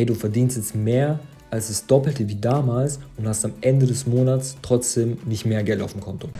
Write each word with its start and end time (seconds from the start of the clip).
hey, 0.00 0.06
du 0.06 0.14
verdienst 0.14 0.56
jetzt 0.56 0.74
mehr 0.74 1.20
als 1.50 1.68
das 1.68 1.86
Doppelte 1.86 2.26
wie 2.26 2.36
damals 2.36 3.00
und 3.18 3.28
hast 3.28 3.44
am 3.44 3.52
Ende 3.60 3.84
des 3.84 4.06
Monats 4.06 4.56
trotzdem 4.62 5.18
nicht 5.26 5.44
mehr 5.44 5.62
Geld 5.62 5.82
auf 5.82 5.92
dem 5.92 6.00
Konto. 6.00 6.30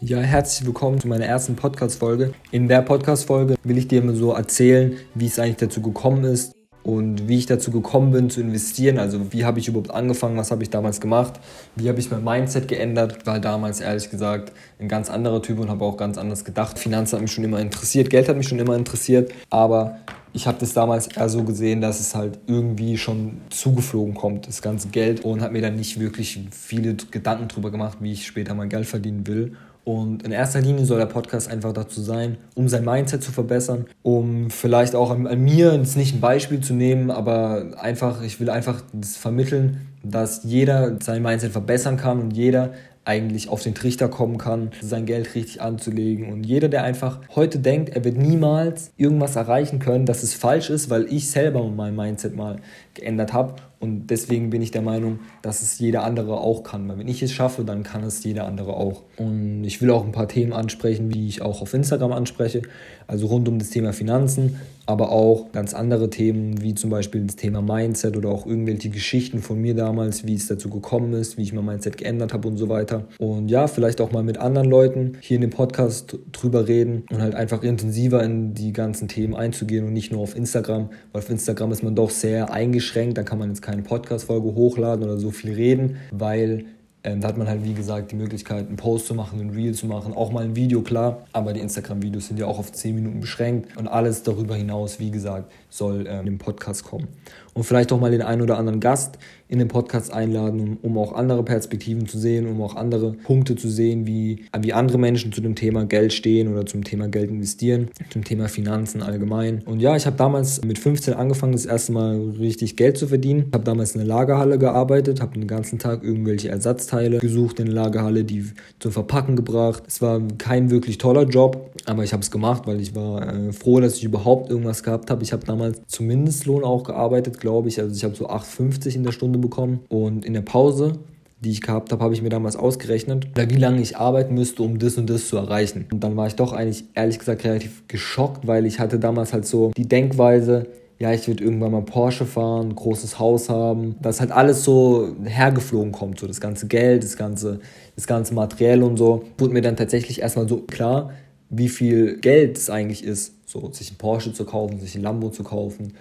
Ja, 0.00 0.20
herzlich 0.20 0.64
willkommen 0.64 1.00
zu 1.00 1.08
meiner 1.08 1.24
ersten 1.24 1.56
Podcast-Folge. 1.56 2.32
In 2.52 2.68
der 2.68 2.82
Podcast-Folge 2.82 3.56
will 3.64 3.76
ich 3.76 3.88
dir 3.88 4.04
mal 4.04 4.14
so 4.14 4.34
erzählen, 4.34 4.96
wie 5.16 5.26
es 5.26 5.40
eigentlich 5.40 5.56
dazu 5.56 5.82
gekommen 5.82 6.22
ist, 6.22 6.52
und 6.84 7.28
wie 7.28 7.38
ich 7.38 7.46
dazu 7.46 7.70
gekommen 7.70 8.12
bin 8.12 8.30
zu 8.30 8.42
investieren. 8.42 8.98
Also 8.98 9.32
wie 9.32 9.44
habe 9.44 9.58
ich 9.58 9.68
überhaupt 9.68 9.90
angefangen, 9.90 10.36
was 10.36 10.50
habe 10.50 10.62
ich 10.62 10.70
damals 10.70 11.00
gemacht, 11.00 11.40
wie 11.76 11.88
habe 11.88 11.98
ich 11.98 12.10
mein 12.10 12.22
Mindset 12.22 12.68
geändert. 12.68 13.16
Ich 13.20 13.26
war 13.26 13.40
damals 13.40 13.80
ehrlich 13.80 14.10
gesagt 14.10 14.52
ein 14.78 14.86
ganz 14.86 15.10
anderer 15.10 15.40
Typ 15.40 15.58
und 15.58 15.70
habe 15.70 15.84
auch 15.84 15.96
ganz 15.96 16.18
anders 16.18 16.44
gedacht. 16.44 16.78
Finanzen 16.78 17.16
hat 17.16 17.22
mich 17.22 17.32
schon 17.32 17.42
immer 17.42 17.58
interessiert, 17.58 18.10
Geld 18.10 18.28
hat 18.28 18.36
mich 18.36 18.46
schon 18.46 18.58
immer 18.58 18.76
interessiert, 18.76 19.32
aber 19.48 19.96
ich 20.34 20.48
habe 20.48 20.58
das 20.58 20.74
damals 20.74 21.06
eher 21.06 21.28
so 21.28 21.44
gesehen, 21.44 21.80
dass 21.80 22.00
es 22.00 22.14
halt 22.14 22.40
irgendwie 22.48 22.98
schon 22.98 23.40
zugeflogen 23.50 24.14
kommt, 24.14 24.48
das 24.48 24.62
ganze 24.62 24.88
Geld 24.88 25.24
und 25.24 25.40
habe 25.40 25.52
mir 25.52 25.62
dann 25.62 25.76
nicht 25.76 26.00
wirklich 26.00 26.40
viele 26.50 26.94
Gedanken 26.94 27.46
darüber 27.48 27.70
gemacht, 27.70 27.98
wie 28.00 28.12
ich 28.12 28.26
später 28.26 28.52
mal 28.54 28.68
Geld 28.68 28.86
verdienen 28.86 29.26
will. 29.28 29.52
Und 29.84 30.22
in 30.22 30.32
erster 30.32 30.60
Linie 30.60 30.86
soll 30.86 30.98
der 30.98 31.06
Podcast 31.06 31.48
einfach 31.48 31.72
dazu 31.72 32.00
sein, 32.00 32.38
um 32.54 32.68
sein 32.68 32.84
Mindset 32.84 33.22
zu 33.22 33.30
verbessern, 33.30 33.84
um 34.02 34.50
vielleicht 34.50 34.94
auch 34.96 35.10
an, 35.10 35.26
an 35.26 35.40
mir 35.40 35.74
jetzt 35.74 35.96
nicht 35.96 36.16
ein 36.16 36.20
Beispiel 36.20 36.60
zu 36.60 36.72
nehmen, 36.74 37.10
aber 37.10 37.74
einfach, 37.78 38.22
ich 38.22 38.40
will 38.40 38.50
einfach 38.50 38.82
das 38.92 39.16
vermitteln, 39.16 39.86
dass 40.02 40.42
jeder 40.42 40.96
sein 41.00 41.22
Mindset 41.22 41.52
verbessern 41.52 41.96
kann 41.96 42.18
und 42.18 42.32
jeder 42.32 42.72
eigentlich 43.04 43.48
auf 43.48 43.62
den 43.62 43.74
Trichter 43.74 44.08
kommen 44.08 44.38
kann, 44.38 44.70
sein 44.80 45.06
Geld 45.06 45.34
richtig 45.34 45.60
anzulegen. 45.60 46.32
Und 46.32 46.44
jeder, 46.44 46.68
der 46.68 46.84
einfach 46.84 47.20
heute 47.34 47.58
denkt, 47.58 47.90
er 47.94 48.04
wird 48.04 48.16
niemals 48.16 48.92
irgendwas 48.96 49.36
erreichen 49.36 49.78
können, 49.78 50.06
dass 50.06 50.22
es 50.22 50.34
falsch 50.34 50.70
ist, 50.70 50.90
weil 50.90 51.12
ich 51.12 51.30
selber 51.30 51.66
mein 51.68 51.94
Mindset 51.94 52.34
mal 52.34 52.56
geändert 52.94 53.32
habe 53.32 53.56
und 53.80 54.06
deswegen 54.06 54.50
bin 54.50 54.62
ich 54.62 54.70
der 54.70 54.82
Meinung, 54.82 55.18
dass 55.42 55.60
es 55.60 55.78
jeder 55.78 56.04
andere 56.04 56.38
auch 56.38 56.62
kann. 56.62 56.88
Weil 56.88 56.98
wenn 56.98 57.08
ich 57.08 57.22
es 57.22 57.32
schaffe, 57.32 57.64
dann 57.64 57.82
kann 57.82 58.02
es 58.02 58.24
jeder 58.24 58.46
andere 58.46 58.74
auch. 58.74 59.02
Und 59.18 59.64
ich 59.64 59.82
will 59.82 59.90
auch 59.90 60.04
ein 60.04 60.12
paar 60.12 60.28
Themen 60.28 60.52
ansprechen, 60.52 61.12
wie 61.12 61.28
ich 61.28 61.42
auch 61.42 61.60
auf 61.60 61.74
Instagram 61.74 62.12
anspreche. 62.12 62.62
Also 63.06 63.26
rund 63.26 63.46
um 63.48 63.58
das 63.58 63.68
Thema 63.68 63.92
Finanzen, 63.92 64.58
aber 64.86 65.10
auch 65.12 65.52
ganz 65.52 65.74
andere 65.74 66.08
Themen, 66.08 66.62
wie 66.62 66.74
zum 66.74 66.90
Beispiel 66.90 67.22
das 67.26 67.36
Thema 67.36 67.60
Mindset 67.60 68.16
oder 68.16 68.30
auch 68.30 68.46
irgendwelche 68.46 68.88
Geschichten 68.88 69.40
von 69.40 69.60
mir 69.60 69.74
damals, 69.74 70.26
wie 70.26 70.34
es 70.34 70.46
dazu 70.46 70.70
gekommen 70.70 71.12
ist, 71.12 71.36
wie 71.36 71.42
ich 71.42 71.52
mein 71.52 71.66
Mindset 71.66 71.98
geändert 71.98 72.32
habe 72.32 72.48
und 72.48 72.56
so 72.56 72.68
weiter. 72.68 73.04
Und 73.18 73.48
ja, 73.48 73.66
vielleicht 73.66 74.00
auch 74.00 74.12
mal 74.12 74.22
mit 74.22 74.38
anderen 74.38 74.70
Leuten 74.70 75.18
hier 75.20 75.36
in 75.36 75.42
dem 75.42 75.50
Podcast 75.50 76.18
drüber 76.32 76.66
reden 76.66 77.04
und 77.10 77.20
halt 77.20 77.34
einfach 77.34 77.62
intensiver 77.62 78.22
in 78.22 78.54
die 78.54 78.72
ganzen 78.72 79.08
Themen 79.08 79.34
einzugehen 79.34 79.86
und 79.86 79.92
nicht 79.92 80.12
nur 80.12 80.22
auf 80.22 80.36
Instagram, 80.36 80.88
weil 81.12 81.22
auf 81.22 81.30
Instagram 81.30 81.72
ist 81.72 81.82
man 81.82 81.94
doch 81.94 82.10
sehr 82.10 82.50
eingeschränkt, 82.50 83.18
da 83.18 83.22
kann 83.22 83.38
man 83.38 83.48
jetzt 83.48 83.62
keine 83.64 83.82
Podcast-Folge 83.82 84.54
hochladen 84.54 85.04
oder 85.04 85.18
so 85.18 85.30
viel 85.30 85.52
reden, 85.52 85.96
weil 86.12 86.66
ähm, 87.06 87.20
da 87.20 87.28
hat 87.28 87.36
man 87.36 87.46
halt, 87.46 87.62
wie 87.64 87.74
gesagt, 87.74 88.12
die 88.12 88.16
Möglichkeit, 88.16 88.66
einen 88.66 88.76
Post 88.76 89.06
zu 89.06 89.14
machen, 89.14 89.38
ein 89.38 89.50
Reel 89.50 89.74
zu 89.74 89.86
machen, 89.86 90.14
auch 90.14 90.32
mal 90.32 90.42
ein 90.42 90.56
Video, 90.56 90.80
klar. 90.80 91.26
Aber 91.32 91.52
die 91.52 91.60
Instagram-Videos 91.60 92.28
sind 92.28 92.38
ja 92.38 92.46
auch 92.46 92.58
auf 92.58 92.72
10 92.72 92.94
Minuten 92.94 93.20
beschränkt. 93.20 93.76
Und 93.76 93.88
alles 93.88 94.22
darüber 94.22 94.56
hinaus, 94.56 94.98
wie 95.00 95.10
gesagt, 95.10 95.52
soll 95.68 96.06
ähm, 96.08 96.26
im 96.26 96.38
Podcast 96.38 96.84
kommen. 96.84 97.08
Und 97.54 97.64
vielleicht 97.64 97.92
auch 97.92 98.00
mal 98.00 98.10
den 98.10 98.22
einen 98.22 98.42
oder 98.42 98.58
anderen 98.58 98.80
Gast 98.80 99.18
in 99.48 99.58
den 99.58 99.68
Podcast 99.68 100.12
einladen, 100.12 100.60
um, 100.60 100.78
um 100.82 100.98
auch 100.98 101.12
andere 101.12 101.44
Perspektiven 101.44 102.06
zu 102.06 102.18
sehen, 102.18 102.46
um 102.46 102.60
auch 102.62 102.76
andere 102.76 103.12
Punkte 103.12 103.56
zu 103.56 103.68
sehen, 103.68 104.06
wie, 104.06 104.46
wie 104.60 104.72
andere 104.72 104.98
Menschen 104.98 105.32
zu 105.32 105.40
dem 105.40 105.54
Thema 105.54 105.84
Geld 105.84 106.12
stehen 106.12 106.48
oder 106.52 106.66
zum 106.66 106.82
Thema 106.82 107.08
Geld 107.08 107.30
investieren, 107.30 107.88
zum 108.10 108.24
Thema 108.24 108.48
Finanzen 108.48 109.02
allgemein. 109.02 109.62
Und 109.64 109.80
ja, 109.80 109.96
ich 109.96 110.06
habe 110.06 110.16
damals 110.16 110.64
mit 110.64 110.78
15 110.78 111.14
angefangen, 111.14 111.52
das 111.52 111.66
erste 111.66 111.92
Mal 111.92 112.18
richtig 112.38 112.76
Geld 112.76 112.98
zu 112.98 113.06
verdienen. 113.06 113.44
Ich 113.48 113.54
habe 113.54 113.64
damals 113.64 113.94
in 113.94 113.98
der 113.98 114.08
Lagerhalle 114.08 114.58
gearbeitet, 114.58 115.20
habe 115.20 115.34
den 115.34 115.46
ganzen 115.46 115.78
Tag 115.78 116.02
irgendwelche 116.02 116.48
Ersatzteile 116.48 117.18
gesucht 117.18 117.60
in 117.60 117.66
der 117.66 117.74
Lagerhalle, 117.74 118.24
die 118.24 118.46
zum 118.80 118.92
Verpacken 118.92 119.36
gebracht. 119.36 119.84
Es 119.86 120.02
war 120.02 120.20
kein 120.38 120.70
wirklich 120.70 120.98
toller 120.98 121.24
Job, 121.24 121.70
aber 121.86 122.02
ich 122.02 122.12
habe 122.12 122.22
es 122.22 122.30
gemacht, 122.30 122.66
weil 122.66 122.80
ich 122.80 122.94
war 122.94 123.22
äh, 123.32 123.52
froh, 123.52 123.80
dass 123.80 123.96
ich 123.96 124.04
überhaupt 124.04 124.50
irgendwas 124.50 124.82
gehabt 124.82 125.10
habe. 125.10 125.22
Ich 125.22 125.32
habe 125.32 125.44
damals 125.44 125.82
zum 125.86 126.06
Mindestlohn 126.06 126.64
auch 126.64 126.82
gearbeitet, 126.82 127.40
glaube 127.44 127.68
ich. 127.68 127.78
Also 127.78 127.94
ich 127.94 128.02
habe 128.04 128.16
so 128.16 128.28
8,50 128.28 128.94
in 128.94 129.04
der 129.04 129.12
Stunde 129.12 129.38
bekommen. 129.38 129.80
Und 129.90 130.24
in 130.24 130.32
der 130.32 130.40
Pause, 130.40 130.94
die 131.40 131.50
ich 131.50 131.60
gehabt 131.60 131.92
habe, 131.92 132.02
habe 132.02 132.14
ich 132.14 132.22
mir 132.22 132.30
damals 132.30 132.56
ausgerechnet, 132.56 133.26
wie 133.36 133.56
lange 133.56 133.82
ich 133.82 133.98
arbeiten 133.98 134.32
müsste, 134.32 134.62
um 134.62 134.78
das 134.78 134.96
und 134.96 135.10
das 135.10 135.28
zu 135.28 135.36
erreichen. 135.36 135.84
Und 135.92 136.02
dann 136.02 136.16
war 136.16 136.26
ich 136.26 136.36
doch 136.36 136.54
eigentlich 136.54 136.84
ehrlich 136.94 137.18
gesagt 137.18 137.44
relativ 137.44 137.86
geschockt, 137.86 138.46
weil 138.46 138.64
ich 138.64 138.80
hatte 138.80 138.98
damals 138.98 139.34
halt 139.34 139.44
so 139.44 139.72
die 139.76 139.86
Denkweise, 139.86 140.68
ja, 140.98 141.12
ich 141.12 141.28
würde 141.28 141.44
irgendwann 141.44 141.72
mal 141.72 141.82
Porsche 141.82 142.24
fahren, 142.24 142.70
ein 142.70 142.76
großes 142.76 143.18
Haus 143.18 143.50
haben, 143.50 143.96
dass 144.00 144.20
halt 144.20 144.32
alles 144.32 144.64
so 144.64 145.14
hergeflogen 145.22 145.92
kommt, 145.92 146.20
so 146.20 146.26
das 146.26 146.40
ganze 146.40 146.66
Geld, 146.66 147.04
das 147.04 147.18
ganze, 147.18 147.60
das 147.94 148.06
ganze 148.06 148.32
Materiell 148.32 148.82
und 148.82 148.96
so, 148.96 149.24
wurde 149.36 149.52
mir 149.52 149.60
dann 149.60 149.76
tatsächlich 149.76 150.22
erstmal 150.22 150.48
so 150.48 150.62
klar, 150.62 151.10
wie 151.50 151.68
viel 151.68 152.16
Geld 152.20 152.56
es 152.56 152.70
eigentlich 152.70 153.04
ist, 153.04 153.34
so 153.44 153.70
sich 153.70 153.92
ein 153.92 153.98
Porsche 153.98 154.32
zu 154.32 154.46
kaufen, 154.46 154.80
sich 154.80 154.94
ein 154.94 155.02
Lambo 155.02 155.28
zu 155.28 155.44
kaufen 155.44 155.92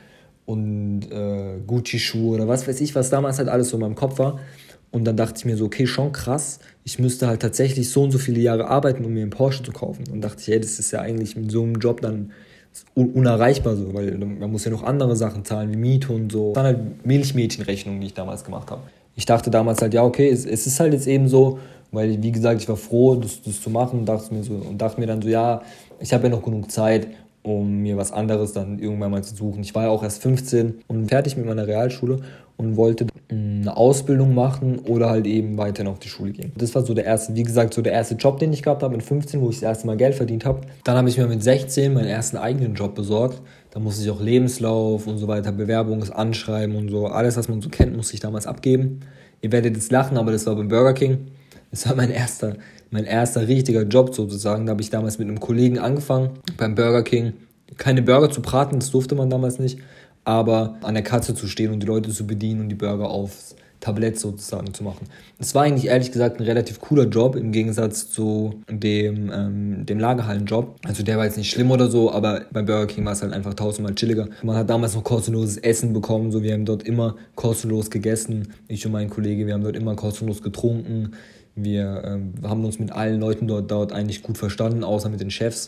und 0.45 1.03
äh, 1.11 1.59
Gucci-Schuhe 1.65 2.35
oder 2.35 2.47
was 2.47 2.67
weiß 2.67 2.81
ich, 2.81 2.95
was 2.95 3.09
damals 3.09 3.37
halt 3.37 3.49
alles 3.49 3.69
so 3.69 3.77
in 3.77 3.81
meinem 3.81 3.95
Kopf 3.95 4.19
war. 4.19 4.39
Und 4.91 5.05
dann 5.05 5.17
dachte 5.17 5.35
ich 5.37 5.45
mir 5.45 5.57
so, 5.57 5.65
okay, 5.65 5.87
schon 5.87 6.11
krass, 6.11 6.59
ich 6.83 6.99
müsste 6.99 7.27
halt 7.27 7.41
tatsächlich 7.41 7.89
so 7.89 8.03
und 8.03 8.11
so 8.11 8.19
viele 8.19 8.39
Jahre 8.41 8.67
arbeiten, 8.67 9.03
um 9.05 9.13
mir 9.13 9.21
einen 9.21 9.31
Porsche 9.31 9.63
zu 9.63 9.71
kaufen. 9.71 10.03
Und 10.11 10.21
dachte 10.21 10.41
ich, 10.41 10.47
hey, 10.47 10.59
das 10.59 10.77
ist 10.77 10.91
ja 10.91 10.99
eigentlich 10.99 11.35
mit 11.35 11.51
so 11.51 11.63
einem 11.63 11.75
Job 11.75 12.01
dann 12.01 12.31
unerreichbar 12.95 13.75
so, 13.75 13.93
weil 13.93 14.11
man 14.17 14.51
muss 14.51 14.65
ja 14.65 14.71
noch 14.71 14.83
andere 14.83 15.15
Sachen 15.15 15.45
zahlen, 15.45 15.71
wie 15.71 15.77
Miete 15.77 16.11
und 16.13 16.31
so. 16.31 16.53
Das 16.53 16.63
waren 16.63 16.75
halt 16.75 17.05
Milchmädchenrechnungen, 17.05 18.01
die 18.01 18.07
ich 18.07 18.13
damals 18.13 18.43
gemacht 18.43 18.69
habe. 18.71 18.81
Ich 19.15 19.25
dachte 19.25 19.51
damals 19.51 19.81
halt, 19.81 19.93
ja, 19.93 20.03
okay, 20.03 20.29
es, 20.29 20.45
es 20.45 20.67
ist 20.67 20.79
halt 20.79 20.93
jetzt 20.93 21.07
eben 21.07 21.27
so, 21.27 21.59
weil, 21.91 22.21
wie 22.21 22.31
gesagt, 22.31 22.61
ich 22.61 22.69
war 22.69 22.77
froh, 22.77 23.15
das, 23.15 23.41
das 23.43 23.61
zu 23.61 23.69
machen 23.69 23.99
und 23.99 24.05
dachte, 24.05 24.33
mir 24.33 24.43
so, 24.43 24.53
und 24.53 24.79
dachte 24.79 24.99
mir 24.99 25.05
dann 25.05 25.21
so, 25.21 25.29
ja, 25.29 25.61
ich 25.99 26.13
habe 26.13 26.23
ja 26.23 26.29
noch 26.29 26.43
genug 26.43 26.71
Zeit, 26.71 27.07
um 27.43 27.81
mir 27.81 27.97
was 27.97 28.11
anderes 28.11 28.53
dann 28.53 28.79
irgendwann 28.79 29.11
mal 29.11 29.23
zu 29.23 29.35
suchen. 29.35 29.61
Ich 29.61 29.75
war 29.75 29.83
ja 29.83 29.89
auch 29.89 30.03
erst 30.03 30.21
15 30.21 30.81
und 30.87 31.09
fertig 31.09 31.37
mit 31.37 31.45
meiner 31.45 31.67
Realschule 31.67 32.19
und 32.57 32.77
wollte 32.77 33.07
eine 33.29 33.75
Ausbildung 33.75 34.33
machen 34.33 34.79
oder 34.79 35.09
halt 35.09 35.25
eben 35.25 35.57
weiter 35.57 35.83
noch 35.83 35.97
die 35.97 36.07
Schule 36.07 36.31
gehen. 36.31 36.51
Das 36.55 36.73
war 36.75 36.85
so 36.85 36.93
der 36.93 37.05
erste, 37.05 37.35
wie 37.35 37.43
gesagt, 37.43 37.73
so 37.73 37.81
der 37.81 37.93
erste 37.93 38.15
Job, 38.15 38.39
den 38.39 38.53
ich 38.53 38.63
gehabt 38.63 38.83
habe 38.83 38.95
mit 38.95 39.03
15, 39.03 39.41
wo 39.41 39.49
ich 39.49 39.57
das 39.57 39.63
erste 39.63 39.87
Mal 39.87 39.97
Geld 39.97 40.15
verdient 40.15 40.45
habe. 40.45 40.61
Dann 40.83 40.95
habe 40.95 41.09
ich 41.09 41.17
mir 41.17 41.27
mit 41.27 41.43
16 41.43 41.93
meinen 41.93 42.07
ersten 42.07 42.37
eigenen 42.37 42.75
Job 42.75 42.95
besorgt. 42.95 43.41
Da 43.71 43.79
musste 43.79 44.03
ich 44.03 44.11
auch 44.11 44.21
Lebenslauf 44.21 45.07
und 45.07 45.17
so 45.17 45.27
weiter, 45.27 45.51
Bewerbungsanschreiben 45.51 46.75
und 46.75 46.89
so, 46.89 47.07
alles, 47.07 47.37
was 47.37 47.49
man 47.49 47.61
so 47.61 47.69
kennt, 47.69 47.95
musste 47.95 48.13
ich 48.13 48.19
damals 48.19 48.45
abgeben. 48.45 48.99
Ihr 49.41 49.51
werdet 49.51 49.75
jetzt 49.75 49.91
lachen, 49.91 50.17
aber 50.17 50.31
das 50.31 50.45
war 50.45 50.55
beim 50.55 50.69
Burger 50.69 50.93
King. 50.93 51.27
Das 51.73 51.89
war 51.89 51.95
mein 51.95 52.11
erster, 52.11 52.55
mein 52.91 53.05
erster 53.05 53.47
richtiger 53.47 53.81
Job 53.81 54.13
sozusagen. 54.13 54.67
Da 54.67 54.73
habe 54.73 54.83
ich 54.83 54.91
damals 54.91 55.17
mit 55.17 55.27
einem 55.27 55.39
Kollegen 55.39 55.79
angefangen 55.79 56.29
beim 56.55 56.75
Burger 56.75 57.01
King. 57.01 57.33
Keine 57.77 58.03
Burger 58.03 58.29
zu 58.29 58.43
braten, 58.43 58.79
das 58.79 58.91
durfte 58.91 59.15
man 59.15 59.31
damals 59.31 59.57
nicht, 59.57 59.79
aber 60.23 60.77
an 60.83 60.93
der 60.93 61.01
Katze 61.01 61.33
zu 61.33 61.47
stehen 61.47 61.71
und 61.71 61.81
die 61.81 61.87
Leute 61.87 62.11
zu 62.11 62.27
bedienen 62.27 62.61
und 62.61 62.69
die 62.69 62.75
Burger 62.75 63.09
aufs 63.09 63.55
Tablett 63.79 64.19
sozusagen 64.19 64.71
zu 64.71 64.83
machen. 64.83 65.07
Das 65.39 65.55
war 65.55 65.63
eigentlich 65.63 65.87
ehrlich 65.87 66.11
gesagt 66.11 66.39
ein 66.39 66.43
relativ 66.43 66.79
cooler 66.79 67.05
Job 67.05 67.35
im 67.35 67.51
Gegensatz 67.51 68.07
zu 68.11 68.61
dem, 68.69 69.31
ähm, 69.33 69.85
dem 69.87 69.97
Lagerhallenjob. 69.97 70.75
Also 70.85 71.01
der 71.01 71.17
war 71.17 71.25
jetzt 71.25 71.37
nicht 71.37 71.49
schlimm 71.49 71.71
oder 71.71 71.89
so, 71.89 72.11
aber 72.11 72.43
beim 72.51 72.67
Burger 72.67 72.85
King 72.85 73.03
war 73.05 73.13
es 73.13 73.23
halt 73.23 73.33
einfach 73.33 73.55
tausendmal 73.55 73.95
chilliger. 73.95 74.27
Man 74.43 74.55
hat 74.55 74.69
damals 74.69 74.93
noch 74.93 75.03
kostenloses 75.03 75.57
Essen 75.57 75.91
bekommen, 75.91 76.31
so 76.31 76.43
wir 76.43 76.53
haben 76.53 76.65
dort 76.65 76.83
immer 76.83 77.15
kostenlos 77.33 77.89
gegessen. 77.89 78.49
Ich 78.67 78.85
und 78.85 78.91
mein 78.91 79.09
Kollege, 79.09 79.47
wir 79.47 79.55
haben 79.55 79.63
dort 79.63 79.75
immer 79.75 79.95
kostenlos 79.95 80.43
getrunken. 80.43 81.13
Wir 81.55 82.03
ähm, 82.05 82.33
haben 82.43 82.65
uns 82.65 82.79
mit 82.79 82.91
allen 82.91 83.19
Leuten 83.19 83.47
dort, 83.47 83.69
dort 83.69 83.93
eigentlich 83.93 84.23
gut 84.23 84.37
verstanden, 84.37 84.83
außer 84.83 85.09
mit 85.09 85.19
den 85.19 85.31
Chefs. 85.31 85.67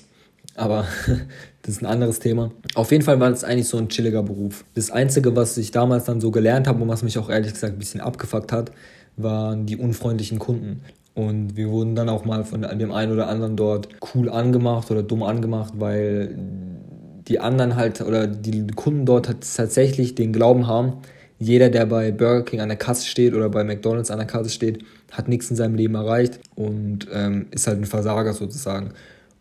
Aber 0.56 0.86
das 1.62 1.76
ist 1.76 1.82
ein 1.82 1.86
anderes 1.86 2.20
Thema. 2.20 2.52
Auf 2.76 2.92
jeden 2.92 3.04
Fall 3.04 3.20
war 3.20 3.30
das 3.30 3.44
eigentlich 3.44 3.68
so 3.68 3.78
ein 3.78 3.90
chilliger 3.90 4.24
Beruf. 4.24 4.66
Das 4.74 4.92
Einzige, 4.92 5.36
was 5.36 5.58
ich 5.58 5.72
damals 5.72 6.06
dann 6.06 6.22
so 6.22 6.32
gelernt 6.32 6.68
habe 6.68 6.82
und 6.82 6.90
was 6.90 7.04
mich 7.04 7.18
auch 7.18 7.30
ehrlich 7.30 7.54
gesagt 7.54 7.74
ein 7.74 7.80
bisschen 7.80 8.02
abgefuckt 8.02 8.52
hat, 8.52 8.72
waren 9.18 9.66
die 9.66 9.78
unfreundlichen 9.78 10.40
Kunden. 10.40 10.82
Und 11.14 11.56
wir 11.56 11.70
wurden 11.70 11.96
dann 11.96 12.10
auch 12.10 12.26
mal 12.26 12.44
von 12.44 12.62
dem 12.62 12.92
einen 12.92 13.14
oder 13.14 13.30
anderen 13.30 13.56
dort 13.56 13.88
cool 14.14 14.30
angemacht 14.30 14.92
oder 14.92 15.02
dumm 15.02 15.24
angemacht, 15.24 15.74
weil 15.78 16.38
die 17.28 17.40
anderen 17.40 17.76
halt 17.76 18.02
oder 18.02 18.28
die 18.28 18.68
Kunden 18.68 19.06
dort 19.06 19.26
tatsächlich 19.26 20.16
den 20.16 20.34
Glauben 20.34 20.68
haben, 20.68 20.98
jeder, 21.46 21.70
der 21.70 21.86
bei 21.86 22.12
Burger 22.12 22.44
King 22.44 22.62
an 22.62 22.70
der 22.70 22.78
Kasse 22.78 23.06
steht 23.08 23.34
oder 23.34 23.50
bei 23.50 23.64
McDonald's 23.64 24.10
an 24.10 24.18
der 24.18 24.28
Kasse 24.28 24.50
steht, 24.50 24.84
hat 25.12 25.28
nichts 25.28 25.50
in 25.50 25.56
seinem 25.56 25.76
Leben 25.76 25.96
erreicht 25.96 26.40
und 26.56 27.08
ähm, 27.14 27.48
ist 27.52 27.68
halt 27.68 27.80
ein 27.80 27.86
Versager 27.86 28.34
sozusagen. 28.34 28.92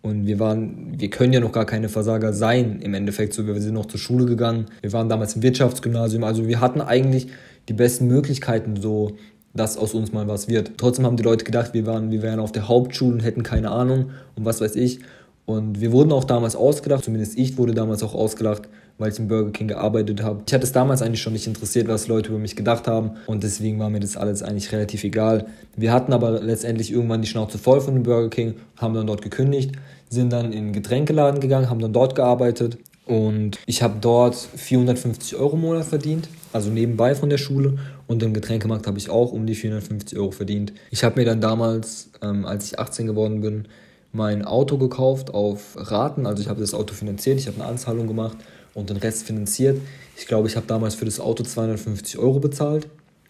Und 0.02 0.26
wir 0.26 0.38
waren, 0.38 1.00
wir 1.00 1.08
können 1.08 1.32
ja 1.32 1.40
noch 1.40 1.52
gar 1.52 1.64
keine 1.64 1.88
Versager 1.88 2.34
sein 2.34 2.80
im 2.82 2.92
Endeffekt. 2.92 3.32
So, 3.32 3.46
wir 3.46 3.58
sind 3.58 3.72
noch 3.72 3.86
zur 3.86 3.98
Schule 3.98 4.26
gegangen. 4.26 4.66
Wir 4.82 4.92
waren 4.92 5.08
damals 5.08 5.34
im 5.34 5.42
Wirtschaftsgymnasium. 5.42 6.24
Also 6.24 6.46
wir 6.46 6.60
hatten 6.60 6.82
eigentlich 6.82 7.28
die 7.70 7.72
besten 7.72 8.06
Möglichkeiten, 8.06 8.76
so 8.76 9.16
dass 9.54 9.78
aus 9.78 9.94
uns 9.94 10.12
mal 10.12 10.28
was 10.28 10.46
wird. 10.48 10.72
Trotzdem 10.76 11.06
haben 11.06 11.16
die 11.16 11.22
Leute 11.22 11.44
gedacht, 11.44 11.72
wir 11.72 11.86
waren, 11.86 12.10
wir 12.10 12.20
wären 12.20 12.40
auf 12.40 12.52
der 12.52 12.68
Hauptschule 12.68 13.14
und 13.14 13.20
hätten 13.20 13.44
keine 13.44 13.70
Ahnung 13.70 14.10
und 14.34 14.44
was 14.44 14.60
weiß 14.60 14.76
ich. 14.76 14.98
Und 15.46 15.80
wir 15.80 15.92
wurden 15.92 16.12
auch 16.12 16.24
damals 16.24 16.56
ausgedacht, 16.56 17.04
zumindest 17.04 17.38
ich 17.38 17.56
wurde 17.56 17.72
damals 17.72 18.02
auch 18.02 18.14
ausgedacht, 18.14 18.68
weil 18.98 19.10
ich 19.10 19.18
im 19.18 19.28
Burger 19.28 19.50
King 19.50 19.68
gearbeitet 19.68 20.22
habe. 20.22 20.42
Ich 20.46 20.54
hatte 20.54 20.64
es 20.64 20.72
damals 20.72 21.02
eigentlich 21.02 21.22
schon 21.22 21.32
nicht 21.32 21.46
interessiert, 21.46 21.88
was 21.88 22.06
Leute 22.08 22.30
über 22.30 22.38
mich 22.38 22.56
gedacht 22.56 22.86
haben 22.86 23.12
und 23.26 23.42
deswegen 23.42 23.78
war 23.78 23.90
mir 23.90 24.00
das 24.00 24.16
alles 24.16 24.42
eigentlich 24.42 24.72
relativ 24.72 25.04
egal. 25.04 25.46
Wir 25.76 25.92
hatten 25.92 26.12
aber 26.12 26.40
letztendlich 26.40 26.92
irgendwann 26.92 27.22
die 27.22 27.28
Schnauze 27.28 27.58
voll 27.58 27.80
von 27.80 27.94
dem 27.94 28.02
Burger 28.04 28.30
King, 28.30 28.54
haben 28.76 28.94
dann 28.94 29.06
dort 29.06 29.22
gekündigt, 29.22 29.72
sind 30.08 30.32
dann 30.32 30.46
in 30.52 30.66
den 30.66 30.72
Getränkeladen 30.72 31.40
gegangen, 31.40 31.70
haben 31.70 31.80
dann 31.80 31.92
dort 31.92 32.14
gearbeitet 32.14 32.78
und 33.06 33.58
ich 33.66 33.82
habe 33.82 33.96
dort 34.00 34.34
450 34.34 35.36
Euro 35.36 35.56
im 35.56 35.62
Monat 35.62 35.84
verdient, 35.84 36.28
also 36.52 36.70
nebenbei 36.70 37.14
von 37.14 37.28
der 37.28 37.38
Schule. 37.38 37.78
Und 38.06 38.22
im 38.22 38.32
Getränkemarkt 38.32 38.86
habe 38.86 38.98
ich 38.98 39.10
auch 39.10 39.32
um 39.32 39.46
die 39.46 39.54
450 39.54 40.18
Euro 40.18 40.30
verdient. 40.30 40.72
Ich 40.90 41.04
habe 41.04 41.20
mir 41.20 41.26
dann 41.26 41.40
damals, 41.40 42.10
ähm, 42.22 42.44
als 42.46 42.66
ich 42.66 42.78
18 42.78 43.06
geworden 43.06 43.40
bin, 43.40 43.66
mein 44.12 44.44
Auto 44.44 44.78
gekauft 44.78 45.34
auf 45.34 45.76
Raten. 45.76 46.26
Also 46.26 46.42
ich 46.42 46.48
habe 46.48 46.60
das 46.60 46.72
Auto 46.72 46.94
finanziert, 46.94 47.38
ich 47.38 47.46
habe 47.46 47.60
eine 47.60 47.68
Anzahlung 47.68 48.06
gemacht 48.06 48.36
und 48.74 48.90
den 48.90 48.96
Rest 48.96 49.24
finanziert. 49.24 49.80
Ich 50.16 50.26
glaube, 50.26 50.48
ich 50.48 50.56
habe 50.56 50.66
damals 50.66 50.94
für 50.94 51.04
das 51.04 51.20
Auto 51.20 51.42
250 51.42 52.18
Euro 52.18 52.40
bezahlt, 52.40 52.88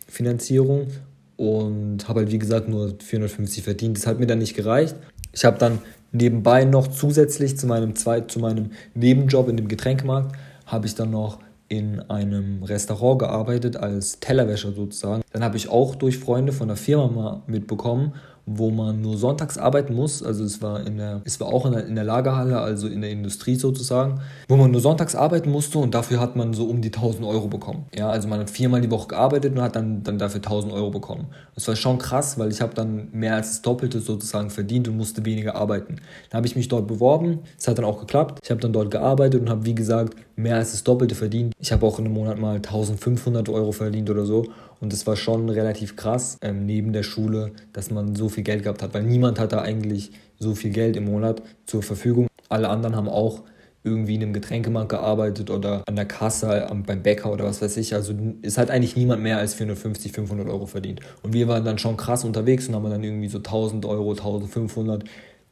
Finanzierung. 0.09 0.89
Und 1.37 2.09
habe 2.09 2.21
halt, 2.21 2.31
wie 2.31 2.39
gesagt, 2.39 2.69
nur 2.69 2.95
450 3.01 3.65
verdient. 3.65 3.97
Das 3.97 4.07
hat 4.07 4.21
mir 4.21 4.27
dann 4.27 4.39
nicht 4.39 4.55
gereicht. 4.55 4.95
Ich 5.33 5.45
habe 5.45 5.59
dann 5.59 5.81
nebenbei 6.13 6.65
noch 6.65 6.87
zusätzlich 6.87 7.59
zu 7.59 7.67
meinem, 7.67 7.97
Zweit, 7.97 8.31
zu 8.31 8.39
meinem 8.39 8.71
Nebenjob 8.95 9.49
in 9.49 9.57
dem 9.57 9.67
Getränkemarkt, 9.67 10.37
habe 10.67 10.87
ich 10.87 10.95
dann 10.95 11.11
noch 11.11 11.41
in 11.69 12.01
einem 12.03 12.63
Restaurant 12.63 13.19
gearbeitet 13.19 13.77
als 13.77 14.21
Tellerwäscher 14.21 14.73
sozusagen. 14.73 15.23
Dann 15.33 15.43
habe 15.43 15.57
ich 15.57 15.69
auch 15.69 15.97
durch 15.97 16.19
Freunde 16.19 16.53
von 16.53 16.69
der 16.69 16.77
Firma 16.77 17.09
mal 17.09 17.43
mitbekommen, 17.47 18.15
wo 18.47 18.71
man 18.71 19.01
nur 19.01 19.17
sonntags 19.17 19.59
arbeiten 19.59 19.95
muss. 19.95 20.23
Also 20.23 20.45
es 20.45 20.61
war, 20.61 20.87
in 20.87 20.99
der, 20.99 21.23
es 21.25 21.41
war 21.41 21.49
auch 21.49 21.67
in 21.67 21.73
der, 21.73 21.87
in 21.87 21.95
der 21.95 22.05
Lagerhalle, 22.05 22.61
also 22.61 22.89
in 22.89 23.01
der 23.01 23.11
Industrie 23.11 23.57
sozusagen, 23.57 24.21
wo 24.49 24.57
man 24.57 24.71
nur 24.71 24.81
sonntags 24.81 25.15
arbeiten 25.15 25.51
musste 25.51 25.79
und 25.79 25.95
dafür 25.95 26.21
hat 26.21 26.37
man 26.37 26.53
so 26.53 26.65
um 26.67 26.81
die 26.83 26.89
1000 26.89 27.27
Euro 27.27 27.49
bekommen. 27.49 27.87
Ja, 27.95 28.11
also 28.11 28.29
man 28.29 28.41
hat 28.41 28.51
viermal 28.51 28.81
die 28.81 28.91
Woche 28.91 29.09
gearbeitet 29.09 29.55
und 29.55 29.63
hat 29.63 29.77
dann, 29.77 30.03
dann 30.03 30.19
dafür 30.19 30.39
1000 30.39 30.73
Euro 30.73 30.91
bekommen. 30.91 31.27
Das 31.55 31.67
war 31.69 31.77
schon 31.77 31.99
krass, 31.99 32.39
weil 32.39 32.51
ich 32.51 32.61
habe 32.61 32.75
dann 32.75 33.09
mehr 33.13 33.35
als 33.35 33.49
das 33.49 33.63
Doppelte 33.63 34.01
sozusagen 34.01 34.51
verdient 34.51 34.89
und 34.89 34.97
musste 34.97 35.25
weniger 35.25 35.55
arbeiten. 35.55 35.97
Dann 36.31 36.39
habe 36.39 36.47
ich 36.47 36.57
mich 36.57 36.69
dort 36.69 36.87
beworben, 36.87 37.41
es 37.59 37.67
hat 37.67 37.79
dann 37.79 37.85
auch 37.85 38.01
geklappt. 38.01 38.41
Ich 38.43 38.51
habe 38.51 38.61
dann 38.61 38.73
dort 38.73 38.91
gearbeitet 38.91 39.41
und 39.41 39.49
habe, 39.49 39.65
wie 39.65 39.75
gesagt, 39.75 40.17
mehr 40.37 40.57
als 40.57 40.73
das 40.73 40.85
Doppelte 40.85 41.15
verdient. 41.15 41.55
Ich 41.59 41.73
habe 41.73 41.87
auch 41.87 41.99
in 41.99 42.05
einem 42.05 42.15
Monat 42.15 42.39
mal 42.39 42.57
1500 42.57 43.49
Euro 43.49 43.73
verdient 43.73 44.11
oder 44.11 44.27
so 44.27 44.47
und 44.85 44.93
das 44.93 45.07
war 45.07 45.17
schon 45.17 45.49
relativ 45.49 45.97
krass 45.97 46.37
ähm, 46.43 46.67
neben 46.67 46.93
der 46.93 47.03
Schule, 47.03 47.53
dass 47.73 47.91
man 47.91 48.15
so 48.15 48.29
viel 48.29 48.45
Geld 48.45 48.65
gehabt 48.65 48.83
hat, 48.83 48.93
weil 48.93 49.03
niemand 49.03 49.41
hat 49.41 49.55
da 49.55 49.63
eigentlich 49.63 50.13
so 50.39 50.55
viel 50.55 50.73
Geld 50.73 50.95
im 50.99 51.07
Monat 51.07 51.41
zur 51.65 51.83
Verfügung. 51.83 52.29
Alle 52.51 52.69
anderen 52.69 52.95
haben 52.95 53.09
auch 53.09 53.45
irgendwie 53.83 54.17
in 54.17 54.23
einem 54.23 54.35
Getränkemarkt 54.35 54.91
gearbeitet 54.91 55.49
oder 55.49 55.85
an 55.89 55.97
der 55.97 56.05
Kasse 56.05 56.71
beim 56.87 57.03
Bäcker 57.03 57.33
oder 57.33 57.47
was 57.47 57.63
weiß 57.63 57.79
ich. 57.79 57.95
Also 57.95 58.13
es 58.43 58.59
hat 58.59 58.71
eigentlich 58.71 58.95
niemand 58.95 59.23
mehr 59.23 59.39
als 59.39 59.55
450, 59.55 60.13
500 60.13 60.47
Euro 60.49 60.67
verdient. 60.67 61.01
Und 61.23 61.33
wir 61.33 61.49
waren 61.49 61.65
dann 61.65 61.79
schon 61.79 61.97
krass 61.97 62.23
unterwegs 62.23 62.69
und 62.69 62.75
haben 62.75 62.91
dann 62.91 63.03
irgendwie 63.03 63.29
so 63.29 63.39
1000 63.39 63.87
Euro, 63.87 64.11
1500, 64.11 65.05